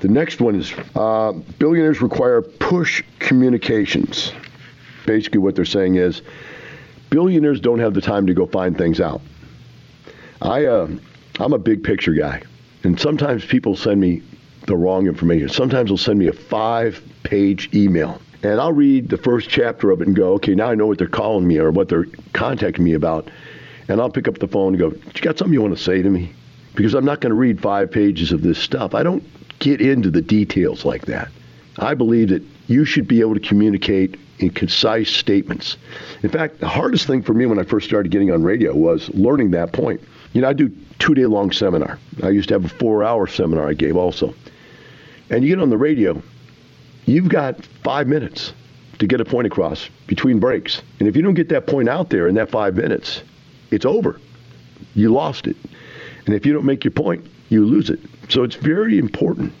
The 0.00 0.08
next 0.08 0.40
one 0.40 0.54
is 0.56 0.72
uh, 0.94 1.32
billionaires 1.58 2.02
require 2.02 2.42
push 2.42 3.02
communications. 3.20 4.32
Basically, 5.06 5.38
what 5.38 5.54
they're 5.54 5.64
saying 5.64 5.96
is 5.96 6.22
billionaires 7.10 7.60
don't 7.60 7.78
have 7.78 7.94
the 7.94 8.00
time 8.00 8.26
to 8.26 8.34
go 8.34 8.46
find 8.46 8.76
things 8.76 9.00
out. 9.00 9.20
I, 10.42 10.66
uh, 10.66 10.88
I'm 11.40 11.52
a 11.52 11.58
big 11.58 11.82
picture 11.82 12.12
guy, 12.12 12.42
and 12.82 12.98
sometimes 13.00 13.44
people 13.44 13.76
send 13.76 14.00
me 14.00 14.22
the 14.66 14.76
wrong 14.76 15.06
information. 15.06 15.48
Sometimes 15.48 15.90
they'll 15.90 15.96
send 15.96 16.18
me 16.18 16.26
a 16.26 16.32
five 16.32 17.02
page 17.22 17.74
email, 17.74 18.20
and 18.42 18.60
I'll 18.60 18.72
read 18.72 19.08
the 19.08 19.16
first 19.16 19.48
chapter 19.48 19.90
of 19.90 20.00
it 20.02 20.06
and 20.06 20.16
go, 20.16 20.34
okay, 20.34 20.54
now 20.54 20.68
I 20.68 20.74
know 20.74 20.86
what 20.86 20.98
they're 20.98 21.06
calling 21.06 21.46
me 21.46 21.58
or 21.58 21.70
what 21.70 21.88
they're 21.88 22.06
contacting 22.32 22.84
me 22.84 22.94
about. 22.94 23.30
And 23.88 24.00
I'll 24.00 24.10
pick 24.10 24.28
up 24.28 24.38
the 24.38 24.48
phone 24.48 24.74
and 24.74 24.78
go, 24.78 24.90
you 24.90 25.20
got 25.20 25.38
something 25.38 25.52
you 25.52 25.62
want 25.62 25.76
to 25.76 25.82
say 25.82 26.02
to 26.02 26.10
me? 26.10 26.32
Because 26.74 26.94
I'm 26.94 27.04
not 27.04 27.20
going 27.20 27.30
to 27.30 27.36
read 27.36 27.60
five 27.60 27.90
pages 27.90 28.32
of 28.32 28.42
this 28.42 28.58
stuff. 28.58 28.94
I 28.94 29.02
don't 29.02 29.24
get 29.58 29.80
into 29.80 30.10
the 30.10 30.22
details 30.22 30.84
like 30.84 31.06
that. 31.06 31.28
I 31.78 31.94
believe 31.94 32.28
that 32.28 32.42
you 32.66 32.84
should 32.84 33.08
be 33.08 33.20
able 33.20 33.34
to 33.34 33.40
communicate 33.40 34.18
in 34.38 34.50
concise 34.50 35.10
statements. 35.10 35.76
In 36.22 36.28
fact, 36.28 36.60
the 36.60 36.68
hardest 36.68 37.06
thing 37.06 37.22
for 37.22 37.34
me 37.34 37.46
when 37.46 37.58
I 37.58 37.62
first 37.62 37.86
started 37.86 38.10
getting 38.10 38.32
on 38.32 38.42
radio 38.42 38.74
was 38.74 39.08
learning 39.10 39.52
that 39.52 39.72
point. 39.72 40.00
You 40.32 40.40
know, 40.40 40.48
I 40.48 40.52
do 40.52 40.70
two 40.98 41.14
day 41.14 41.26
long 41.26 41.52
seminar. 41.52 41.98
I 42.22 42.30
used 42.30 42.48
to 42.48 42.54
have 42.54 42.64
a 42.64 42.68
four 42.68 43.04
hour 43.04 43.26
seminar 43.26 43.68
I 43.68 43.74
gave 43.74 43.96
also. 43.96 44.34
And 45.30 45.44
you 45.44 45.50
get 45.50 45.62
on 45.62 45.70
the 45.70 45.78
radio, 45.78 46.20
you've 47.06 47.28
got 47.28 47.64
five 47.82 48.06
minutes 48.06 48.52
to 48.98 49.06
get 49.06 49.20
a 49.20 49.24
point 49.24 49.46
across 49.46 49.88
between 50.06 50.38
breaks. 50.38 50.82
And 50.98 51.08
if 51.08 51.16
you 51.16 51.22
don't 51.22 51.34
get 51.34 51.48
that 51.50 51.66
point 51.66 51.88
out 51.88 52.10
there 52.10 52.28
in 52.28 52.34
that 52.34 52.50
five 52.50 52.74
minutes, 52.74 53.22
it's 53.70 53.84
over. 53.84 54.20
You 54.94 55.12
lost 55.12 55.46
it. 55.46 55.56
And 56.26 56.34
if 56.34 56.46
you 56.46 56.52
don't 56.52 56.64
make 56.64 56.84
your 56.84 56.92
point, 56.92 57.26
you 57.48 57.64
lose 57.64 57.90
it. 57.90 58.00
So 58.28 58.42
it's 58.42 58.56
very 58.56 58.98
important 58.98 59.52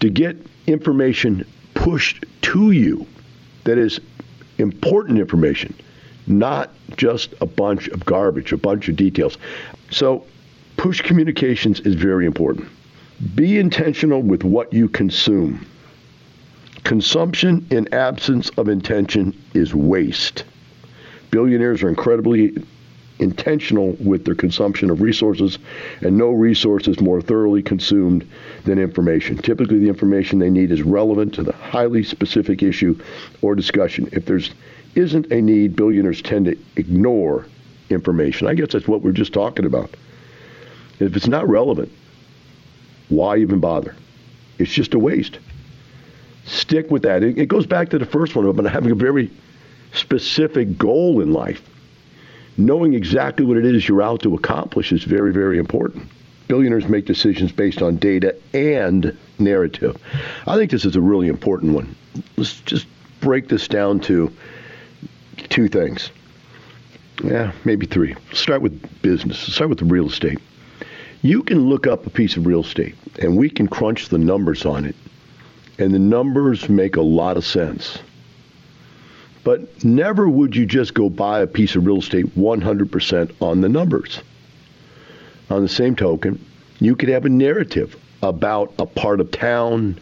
to 0.00 0.10
get 0.10 0.36
information 0.66 1.46
pushed 1.74 2.24
to 2.42 2.72
you 2.72 3.06
that 3.64 3.78
is 3.78 4.00
important 4.58 5.18
information, 5.18 5.74
not 6.26 6.70
just 6.96 7.34
a 7.40 7.46
bunch 7.46 7.88
of 7.88 8.04
garbage, 8.04 8.52
a 8.52 8.56
bunch 8.56 8.88
of 8.88 8.96
details. 8.96 9.38
So 9.90 10.24
push 10.76 11.00
communications 11.00 11.80
is 11.80 11.94
very 11.94 12.26
important. 12.26 12.68
Be 13.34 13.58
intentional 13.58 14.22
with 14.22 14.44
what 14.44 14.72
you 14.72 14.88
consume. 14.88 15.66
Consumption 16.84 17.66
in 17.70 17.92
absence 17.92 18.48
of 18.56 18.68
intention 18.68 19.38
is 19.54 19.74
waste. 19.74 20.44
Billionaires 21.30 21.82
are 21.82 21.88
incredibly 21.88 22.54
intentional 23.20 23.96
with 24.00 24.24
their 24.24 24.34
consumption 24.34 24.90
of 24.90 25.00
resources, 25.00 25.58
and 26.00 26.16
no 26.16 26.30
resource 26.30 26.88
is 26.88 27.00
more 27.00 27.20
thoroughly 27.20 27.62
consumed 27.62 28.28
than 28.64 28.78
information. 28.78 29.36
Typically, 29.38 29.78
the 29.78 29.88
information 29.88 30.38
they 30.38 30.50
need 30.50 30.72
is 30.72 30.82
relevant 30.82 31.34
to 31.34 31.42
the 31.42 31.52
highly 31.52 32.02
specific 32.02 32.62
issue 32.62 32.98
or 33.42 33.54
discussion. 33.54 34.08
If 34.12 34.26
there's 34.26 34.50
isn't 34.94 35.30
a 35.30 35.40
need, 35.40 35.76
billionaires 35.76 36.20
tend 36.22 36.46
to 36.46 36.58
ignore 36.76 37.46
information. 37.90 38.46
I 38.46 38.54
guess 38.54 38.72
that's 38.72 38.88
what 38.88 39.02
we're 39.02 39.12
just 39.12 39.32
talking 39.32 39.64
about. 39.64 39.90
If 40.98 41.16
it's 41.16 41.28
not 41.28 41.48
relevant, 41.48 41.92
why 43.08 43.38
even 43.38 43.60
bother? 43.60 43.94
It's 44.58 44.72
just 44.72 44.94
a 44.94 44.98
waste. 44.98 45.38
Stick 46.44 46.90
with 46.90 47.02
that. 47.02 47.22
It, 47.22 47.46
goes 47.46 47.66
back 47.66 47.90
to 47.90 47.98
the 47.98 48.06
first 48.06 48.34
one 48.34 48.46
about 48.46 48.70
having 48.70 48.90
a 48.90 48.94
very 48.96 49.30
specific 49.92 50.76
goal 50.76 51.20
in 51.20 51.32
life. 51.32 51.62
Knowing 52.56 52.94
exactly 52.94 53.44
what 53.44 53.56
it 53.56 53.64
is 53.64 53.88
you're 53.88 54.02
out 54.02 54.20
to 54.22 54.34
accomplish 54.34 54.92
is 54.92 55.04
very, 55.04 55.32
very 55.32 55.58
important. 55.58 56.06
Billionaires 56.48 56.88
make 56.88 57.06
decisions 57.06 57.52
based 57.52 57.80
on 57.80 57.96
data 57.96 58.34
and 58.52 59.16
narrative. 59.38 59.96
I 60.46 60.56
think 60.56 60.70
this 60.70 60.84
is 60.84 60.96
a 60.96 61.00
really 61.00 61.28
important 61.28 61.74
one. 61.74 61.94
Let's 62.36 62.60
just 62.62 62.86
break 63.20 63.48
this 63.48 63.68
down 63.68 64.00
to 64.00 64.32
two 65.48 65.68
things. 65.68 66.10
Yeah, 67.22 67.52
maybe 67.64 67.86
three. 67.86 68.16
Start 68.32 68.62
with 68.62 69.02
business. 69.02 69.38
Start 69.38 69.70
with 69.70 69.82
real 69.82 70.08
estate. 70.08 70.40
You 71.22 71.42
can 71.42 71.68
look 71.68 71.86
up 71.86 72.06
a 72.06 72.10
piece 72.10 72.36
of 72.36 72.46
real 72.46 72.62
estate 72.62 72.94
and 73.20 73.36
we 73.36 73.50
can 73.50 73.68
crunch 73.68 74.08
the 74.08 74.18
numbers 74.18 74.64
on 74.64 74.86
it. 74.86 74.96
And 75.78 75.94
the 75.94 75.98
numbers 75.98 76.68
make 76.68 76.96
a 76.96 77.02
lot 77.02 77.36
of 77.36 77.44
sense. 77.44 77.98
But 79.42 79.84
never 79.84 80.28
would 80.28 80.54
you 80.54 80.66
just 80.66 80.94
go 80.94 81.08
buy 81.08 81.40
a 81.40 81.46
piece 81.46 81.74
of 81.76 81.86
real 81.86 81.98
estate 81.98 82.26
100% 82.36 83.32
on 83.40 83.60
the 83.60 83.68
numbers. 83.68 84.20
On 85.48 85.62
the 85.62 85.68
same 85.68 85.96
token, 85.96 86.44
you 86.78 86.94
could 86.94 87.08
have 87.08 87.24
a 87.24 87.30
narrative 87.30 87.96
about 88.22 88.72
a 88.78 88.86
part 88.86 89.20
of 89.20 89.30
town, 89.30 89.98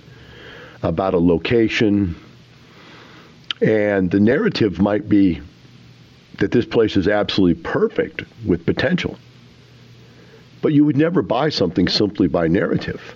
about 0.83 1.15
a 1.15 1.19
location, 1.19 2.17
and 3.61 4.11
the 4.11 4.21
narrative 4.21 4.81
might 4.81 5.09
be 5.09 5.41
that 6.39 6.53
this 6.53 6.65
place 6.65 6.97
is 6.97 7.09
absolutely 7.09 7.61
perfect 7.63 8.23
with 8.47 8.67
potential. 8.67 9.19
But 10.63 10.73
you 10.73 10.85
would 10.85 10.97
never 10.97 11.23
buy 11.23 11.49
something 11.51 11.89
simply 11.89 12.29
by 12.29 12.49
narrative. 12.49 13.15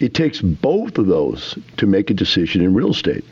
It 0.00 0.14
takes 0.14 0.40
both 0.40 0.98
of 0.98 1.06
those 1.06 1.58
to 1.76 1.86
make 1.86 2.10
a 2.10 2.14
decision 2.14 2.62
in 2.62 2.74
real 2.74 2.90
estate. 2.90 3.24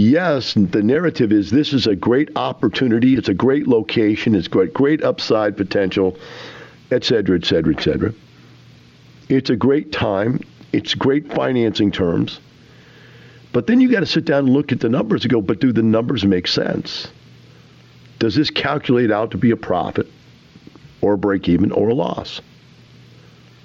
Yes, 0.00 0.54
the 0.54 0.82
narrative 0.82 1.30
is 1.30 1.50
this 1.50 1.74
is 1.74 1.86
a 1.86 1.94
great 1.94 2.30
opportunity, 2.34 3.16
it's 3.16 3.28
a 3.28 3.34
great 3.34 3.68
location, 3.68 4.34
it's 4.34 4.48
got 4.48 4.72
great 4.72 5.04
upside 5.04 5.58
potential, 5.58 6.16
et 6.90 7.04
cetera, 7.04 7.36
et 7.36 7.44
cetera, 7.44 7.74
et 7.76 7.82
cetera. 7.82 8.14
It's 9.28 9.50
a 9.50 9.56
great 9.56 9.92
time, 9.92 10.40
it's 10.72 10.94
great 10.94 11.30
financing 11.30 11.92
terms. 11.92 12.40
But 13.52 13.66
then 13.66 13.78
you 13.82 13.90
got 13.90 14.00
to 14.00 14.06
sit 14.06 14.24
down 14.24 14.46
and 14.46 14.54
look 14.54 14.72
at 14.72 14.80
the 14.80 14.88
numbers 14.88 15.24
and 15.24 15.32
go, 15.32 15.42
but 15.42 15.60
do 15.60 15.70
the 15.70 15.82
numbers 15.82 16.24
make 16.24 16.48
sense? 16.48 17.08
Does 18.18 18.34
this 18.34 18.48
calculate 18.48 19.10
out 19.10 19.32
to 19.32 19.36
be 19.36 19.50
a 19.50 19.56
profit 19.56 20.06
or 21.02 21.12
a 21.12 21.18
break 21.18 21.46
even 21.46 21.72
or 21.72 21.90
a 21.90 21.94
loss? 21.94 22.40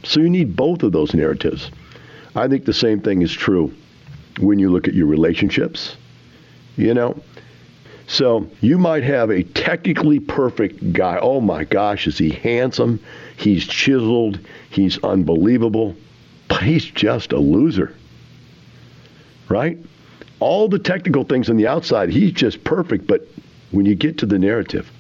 So 0.04 0.20
you 0.20 0.30
need 0.30 0.58
both 0.58 0.84
of 0.84 0.92
those 0.92 1.14
narratives. 1.14 1.72
I 2.36 2.50
think 2.50 2.66
the 2.66 2.74
same 2.74 3.00
thing 3.00 3.22
is 3.22 3.32
true 3.32 3.74
when 4.42 4.60
you 4.60 4.70
look 4.70 4.90
at 4.90 4.94
your 4.94 5.08
relationships, 5.08 5.96
you 6.78 6.94
know. 6.94 7.22
So 8.08 8.48
you 8.62 8.78
might 8.78 9.04
have 9.04 9.32
a 9.32 9.44
technically 9.44 10.20
perfect 10.20 10.94
guy. 10.94 11.18
Oh 11.22 11.42
my 11.42 11.64
gosh, 11.64 12.06
is 12.08 12.18
he 12.18 12.30
handsome? 12.30 13.00
He's 13.38 13.66
chiseled. 13.66 14.40
He's 14.70 15.04
unbelievable. 15.04 15.96
But 16.48 16.62
he's 16.62 16.86
just 16.86 17.34
a 17.34 17.40
loser 17.40 17.96
right? 19.50 19.78
All 20.40 20.68
the 20.68 20.80
technical 20.80 21.24
things 21.24 21.50
on 21.50 21.58
the 21.58 21.68
outside, 21.68 22.10
he's 22.10 22.32
just 22.32 22.64
perfect. 22.64 23.08
But 23.08 23.28
when 23.72 23.86
you 23.86 23.96
get 23.96 24.18
to 24.20 24.26
the 24.26 24.40
narrative, 24.40 24.92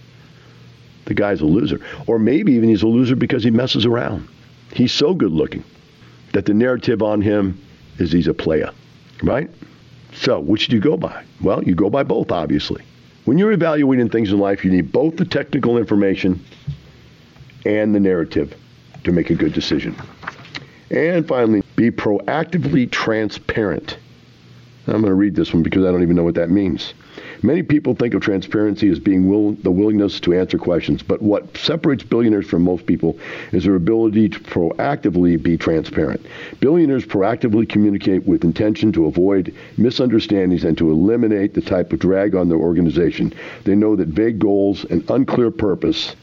the 1.06 1.14
guy's 1.14 1.42
a 1.42 1.46
loser. 1.46 1.80
Or 2.08 2.20
maybe 2.20 2.54
even 2.54 2.70
he's 2.70 2.84
a 2.84 2.88
loser 2.88 3.16
because 3.16 3.44
he 3.44 3.52
messes 3.52 3.86
around. 3.86 4.28
He's 4.74 4.92
so 4.92 5.14
good 5.14 5.32
looking 5.32 5.64
that 6.34 6.46
the 6.46 6.54
narrative 6.54 7.02
on 7.02 7.22
him 7.22 7.62
is 7.98 8.12
he's 8.12 8.28
a 8.28 8.34
player, 8.34 8.72
right? 9.24 9.50
So, 10.16 10.40
which 10.40 10.68
do 10.68 10.76
you 10.76 10.82
go 10.82 10.98
by? 10.98 11.24
Well, 11.42 11.64
you 11.64 11.76
go 11.76 11.90
by 11.90 12.04
both, 12.04 12.32
obviously. 12.32 12.84
When 13.26 13.38
you're 13.38 13.52
evaluating 13.52 14.10
things 14.10 14.32
in 14.32 14.40
life, 14.40 14.64
you 14.64 14.72
need 14.72 14.92
both 14.92 15.18
the 15.18 15.26
technical 15.26 15.78
information 15.78 16.44
and 17.66 17.94
the 17.94 18.00
narrative 18.00 18.56
to 19.04 19.12
make 19.12 19.30
a 19.30 19.36
good 19.36 19.54
decision. 19.54 19.96
And 20.92 21.28
finally, 21.28 21.64
be 21.76 21.92
proactively 21.92 22.90
transparent 22.90 23.98
I'm 24.88 25.02
going 25.02 25.06
to 25.06 25.16
read 25.16 25.36
this 25.36 25.54
one 25.54 25.64
because 25.64 25.84
I 25.84 25.92
don't 25.92 26.04
even 26.04 26.16
know 26.16 26.24
what 26.24 26.36
that 26.36 26.50
means. 26.50 26.94
Many 27.44 27.64
people 27.64 27.96
think 27.96 28.14
of 28.14 28.22
transparency 28.22 28.90
as 28.90 29.00
being 29.00 29.30
will, 29.30 29.52
the 29.54 29.72
willingness 29.72 30.20
to 30.22 30.34
answer 30.34 30.58
questions, 30.58 31.04
but 31.04 31.22
what 31.22 31.58
separates 31.58 32.04
billionaires 32.04 32.48
from 32.48 32.64
most 32.64 32.86
people 32.86 33.18
is 33.52 33.64
their 33.64 33.76
ability 33.76 34.30
to 34.30 34.40
proactively 34.40 35.42
be 35.42 35.58
transparent. 35.58 36.26
Billionaires 36.60 37.06
proactively 37.06 37.68
communicate 37.68 38.26
with 38.26 38.44
intention 38.44 38.92
to 38.94 39.06
avoid 39.06 39.54
misunderstandings 39.78 40.64
and 40.64 40.78
to 40.78 40.90
eliminate 40.90 41.54
the 41.54 41.62
type 41.62 41.92
of 41.94 42.00
drag 42.00 42.36
on 42.36 42.50
their 42.50 42.58
organization. 42.58 43.34
They 43.64 43.76
know 43.76 43.96
that 43.96 44.08
vague 44.08 44.40
goals 44.40 44.86
and 44.86 45.08
unclear 45.10 45.52
purpose 45.52 46.16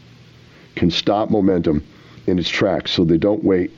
can 0.74 0.90
stop 0.90 1.30
momentum 1.30 1.84
in 2.26 2.38
its 2.38 2.48
tracks, 2.48 2.90
so 2.90 3.04
they 3.04 3.18
don't 3.18 3.44
wait 3.44 3.70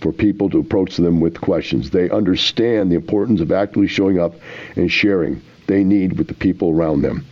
for 0.00 0.12
people 0.12 0.48
to 0.50 0.58
approach 0.58 0.96
them 0.96 1.20
with 1.20 1.40
questions. 1.40 1.90
They 1.90 2.10
understand 2.10 2.90
the 2.90 2.96
importance 2.96 3.40
of 3.40 3.50
actively 3.50 3.88
showing 3.88 4.18
up 4.18 4.34
and 4.76 4.90
sharing 4.90 5.42
they 5.68 5.84
need 5.84 6.18
with 6.18 6.26
the 6.26 6.34
people 6.34 6.70
around 6.70 7.02
them. 7.02 7.24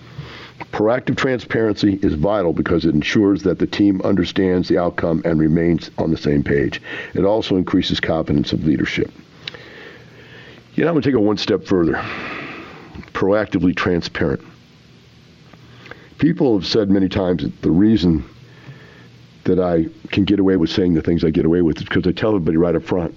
Proactive 0.73 1.17
transparency 1.17 1.99
is 2.03 2.15
vital 2.15 2.53
because 2.53 2.85
it 2.85 2.95
ensures 2.95 3.43
that 3.43 3.59
the 3.59 3.67
team 3.67 4.01
understands 4.03 4.69
the 4.69 4.79
outcome 4.79 5.23
and 5.25 5.41
remains 5.41 5.91
on 5.99 6.11
the 6.11 6.17
same 6.17 6.43
page. 6.43 6.81
It 7.15 7.25
also 7.25 7.57
increases 7.57 7.99
confidence 7.99 8.53
of 8.53 8.65
leadership. 8.65 9.11
You 10.75 10.85
know, 10.85 10.91
I'm 10.91 10.95
going 10.95 11.03
to 11.03 11.09
take 11.11 11.19
it 11.19 11.23
one 11.23 11.39
step 11.39 11.65
further. 11.65 11.95
Proactively 13.13 13.75
transparent. 13.75 14.43
People 16.19 16.59
have 16.59 16.67
said 16.67 16.91
many 16.91 17.09
times 17.09 17.43
that 17.43 17.63
the 17.63 17.71
reason 17.71 18.25
that 19.45 19.59
I 19.59 19.87
can 20.09 20.25
get 20.25 20.41
away 20.41 20.57
with 20.57 20.71
saying 20.71 20.95
the 20.95 21.03
things 21.03 21.25
I 21.25 21.31
get 21.31 21.45
away 21.45 21.63
with 21.63 21.79
is 21.79 21.85
because 21.85 22.07
I 22.07 22.13
tell 22.13 22.31
everybody 22.31 22.57
right 22.57 22.75
up 22.75 22.83
front. 22.83 23.17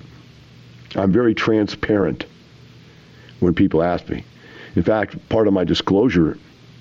I'm 0.95 1.11
very 1.11 1.33
transparent 1.33 2.25
when 3.39 3.53
people 3.53 3.83
ask 3.83 4.07
me. 4.09 4.23
In 4.75 4.83
fact, 4.83 5.29
part 5.29 5.47
of 5.47 5.53
my 5.53 5.63
disclosure 5.63 6.37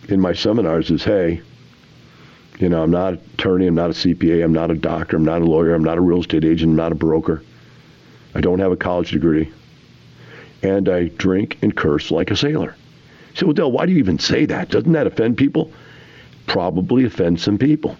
in 0.08 0.20
my 0.20 0.32
seminars 0.32 0.90
is, 0.90 1.04
hey, 1.04 1.42
you 2.58 2.68
know, 2.68 2.82
I'm 2.82 2.90
not 2.90 3.14
an 3.14 3.20
attorney, 3.34 3.66
I'm 3.66 3.74
not 3.74 3.90
a 3.90 3.94
CPA, 3.94 4.44
I'm 4.44 4.52
not 4.52 4.70
a 4.70 4.74
doctor, 4.74 5.16
I'm 5.16 5.24
not 5.24 5.42
a 5.42 5.44
lawyer, 5.44 5.74
I'm 5.74 5.84
not 5.84 5.98
a 5.98 6.00
real 6.00 6.20
estate 6.20 6.44
agent, 6.44 6.70
I'm 6.70 6.76
not 6.76 6.92
a 6.92 6.96
broker. 6.96 7.42
I 8.34 8.40
don't 8.40 8.58
have 8.58 8.72
a 8.72 8.76
college 8.76 9.10
degree. 9.10 9.50
And 10.62 10.88
I 10.88 11.08
drink 11.08 11.58
and 11.62 11.74
curse 11.74 12.10
like 12.10 12.30
a 12.30 12.36
sailor. 12.36 12.74
Say, 13.34 13.46
well, 13.46 13.52
Del, 13.52 13.70
why 13.70 13.86
do 13.86 13.92
you 13.92 13.98
even 13.98 14.18
say 14.18 14.44
that? 14.46 14.70
Doesn't 14.70 14.92
that 14.92 15.06
offend 15.06 15.36
people? 15.36 15.70
Probably 16.46 17.04
offend 17.04 17.40
some 17.40 17.58
people. 17.58 17.96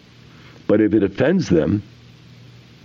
But 0.67 0.81
if 0.81 0.93
it 0.93 1.03
offends 1.03 1.49
them, 1.49 1.83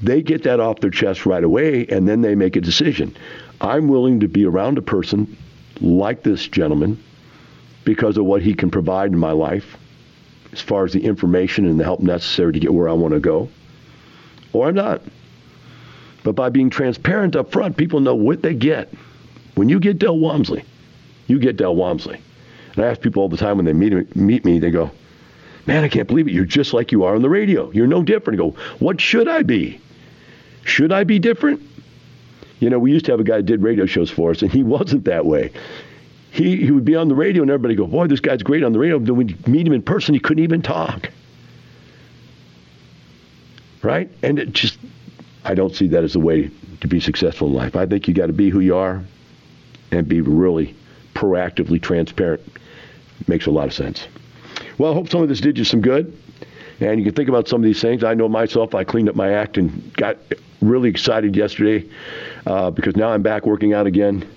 they 0.02 0.22
get 0.22 0.44
that 0.44 0.60
off 0.60 0.80
their 0.80 0.90
chest 0.90 1.26
right 1.26 1.44
away 1.44 1.88
and 1.88 2.08
then 2.08 2.22
they 2.22 2.36
make 2.36 2.56
a 2.56 2.62
decision. 2.62 3.16
I'm 3.62 3.88
willing 3.88 4.20
to 4.20 4.28
be 4.28 4.46
around 4.46 4.78
a 4.78 4.82
person 4.82 5.38
like 5.82 6.24
this 6.24 6.48
gentleman 6.48 7.02
because 7.84 8.18
of 8.18 8.26
what 8.26 8.42
he 8.42 8.54
can 8.54 8.72
provide 8.72 9.12
in 9.12 9.18
my 9.18 9.32
life 9.32 9.78
as 10.52 10.62
far 10.62 10.86
as 10.86 10.94
the 10.94 11.04
information 11.04 11.66
and 11.66 11.80
the 11.80 11.84
help 11.84 12.00
necessary 12.00 12.54
to 12.54 12.60
get 12.60 12.74
where 12.74 12.88
I 12.88 12.94
want 12.94 13.14
to 13.14 13.20
go. 13.20 13.50
Or 14.54 14.68
I'm 14.68 14.76
not. 14.76 15.02
But 16.24 16.34
by 16.34 16.50
being 16.50 16.70
transparent 16.70 17.36
up 17.36 17.52
front, 17.52 17.76
people 17.76 18.00
know 18.00 18.16
what 18.16 18.42
they 18.42 18.54
get. 18.54 18.94
When 19.56 19.68
you 19.68 19.80
get 19.80 20.00
Del 20.00 20.18
Walmsley, 20.18 20.64
you 21.28 21.40
get 21.40 21.58
Del 21.58 21.76
Walmsley. 21.76 22.22
And 22.76 22.86
I 22.86 22.90
ask 22.90 23.02
people 23.02 23.22
all 23.22 23.30
the 23.30 23.38
time 23.38 23.58
when 23.58 23.66
they 23.66 23.74
meet, 23.74 24.16
meet 24.16 24.46
me, 24.46 24.60
they 24.60 24.72
go, 24.72 24.92
Man, 25.66 25.84
I 25.84 25.88
can't 25.88 26.08
believe 26.08 26.28
it. 26.28 26.34
You're 26.34 26.46
just 26.46 26.74
like 26.74 26.92
you 26.92 27.04
are 27.04 27.16
on 27.16 27.22
the 27.22 27.30
radio. 27.30 27.72
You're 27.72 27.88
no 27.88 28.04
different. 28.04 28.40
I 28.40 28.44
go, 28.44 28.52
what 28.80 29.00
should 29.00 29.28
I 29.28 29.44
be? 29.44 29.80
Should 30.66 30.92
I 30.92 31.06
be 31.06 31.20
different? 31.20 31.62
You 32.64 32.70
know, 32.70 32.80
we 32.80 32.94
used 32.94 33.04
to 33.08 33.12
have 33.12 33.20
a 33.20 33.26
guy 33.26 33.42
did 33.42 33.62
radio 33.62 33.86
shows 33.86 34.10
for 34.10 34.32
us, 34.32 34.42
and 34.42 34.50
he 34.50 34.64
wasn't 34.76 35.04
that 35.04 35.26
way. 35.26 35.52
He, 36.32 36.56
he 36.56 36.72
would 36.72 36.86
be 36.86 36.96
on 36.96 37.10
the 37.10 37.16
radio, 37.16 37.42
and 37.42 37.52
everybody 37.52 37.76
go, 37.76 37.86
boy, 37.86 38.08
this 38.08 38.22
guy's 38.22 38.42
great 38.42 38.64
on 38.64 38.72
the 38.72 38.80
radio. 38.80 39.00
Then 39.00 39.18
when 39.18 39.28
you 39.28 39.36
meet 39.48 39.68
him 39.68 39.74
in 39.74 39.82
person, 39.82 40.14
he 40.14 40.20
couldn't 40.22 40.44
even 40.44 40.62
talk. 40.62 41.10
Right? 43.82 44.10
And 44.24 44.40
it 44.40 44.54
just, 44.54 44.80
I 45.44 45.54
don't 45.56 45.76
see 45.76 45.88
that 45.90 46.06
as 46.06 46.16
a 46.16 46.20
way 46.20 46.50
to 46.80 46.88
be 46.88 47.02
successful 47.02 47.50
in 47.50 47.54
life. 47.54 47.76
I 47.76 47.86
think 47.86 48.08
you 48.08 48.14
got 48.14 48.28
to 48.28 48.34
be 48.34 48.50
who 48.50 48.62
you 48.62 48.78
are 48.78 49.04
and 49.92 50.08
be 50.08 50.22
really 50.22 50.74
proactively 51.14 51.82
transparent. 51.82 52.42
Makes 53.28 53.46
a 53.46 53.52
lot 53.52 53.68
of 53.68 53.74
sense. 53.74 54.08
Well, 54.78 54.92
I 54.92 54.96
hope 54.96 55.10
some 55.10 55.22
of 55.22 55.28
this 55.28 55.42
did 55.42 55.58
you 55.58 55.66
some 55.66 55.82
good. 55.82 56.18
And 56.84 57.00
you 57.00 57.06
can 57.06 57.14
think 57.14 57.30
about 57.30 57.48
some 57.48 57.62
of 57.62 57.66
these 57.66 57.82
things. 57.82 58.04
I 58.04 58.14
know 58.14 58.28
myself, 58.28 58.76
I 58.76 58.84
cleaned 58.84 59.08
up 59.08 59.16
my 59.16 59.32
act 59.32 59.58
and 59.58 59.94
got 59.94 60.18
really 60.62 60.90
excited 60.90 61.36
yesterday 61.36 61.88
uh, 62.46 62.72
because 62.72 62.98
now 62.98 63.10
I'm 63.10 63.22
back 63.22 63.46
working 63.46 63.74
out 63.74 63.88
again. 63.88 64.28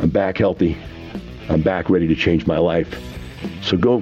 I'm 0.00 0.10
back 0.10 0.38
healthy. 0.38 0.76
I'm 1.48 1.62
back 1.62 1.88
ready 1.88 2.08
to 2.08 2.14
change 2.16 2.46
my 2.46 2.58
life. 2.58 2.92
So 3.62 3.76
go 3.76 4.00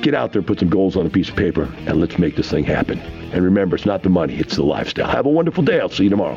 get 0.00 0.14
out 0.14 0.32
there, 0.32 0.42
put 0.42 0.60
some 0.60 0.68
goals 0.68 0.96
on 0.96 1.06
a 1.06 1.10
piece 1.10 1.28
of 1.28 1.34
paper, 1.34 1.64
and 1.86 2.00
let's 2.00 2.18
make 2.18 2.36
this 2.36 2.50
thing 2.50 2.64
happen. 2.64 3.00
And 3.00 3.42
remember, 3.42 3.74
it's 3.74 3.86
not 3.86 4.04
the 4.04 4.08
money, 4.08 4.36
it's 4.36 4.54
the 4.54 4.62
lifestyle. 4.62 5.08
Have 5.08 5.26
a 5.26 5.30
wonderful 5.30 5.64
day. 5.64 5.80
I'll 5.80 5.88
see 5.88 6.04
you 6.04 6.10
tomorrow. 6.10 6.36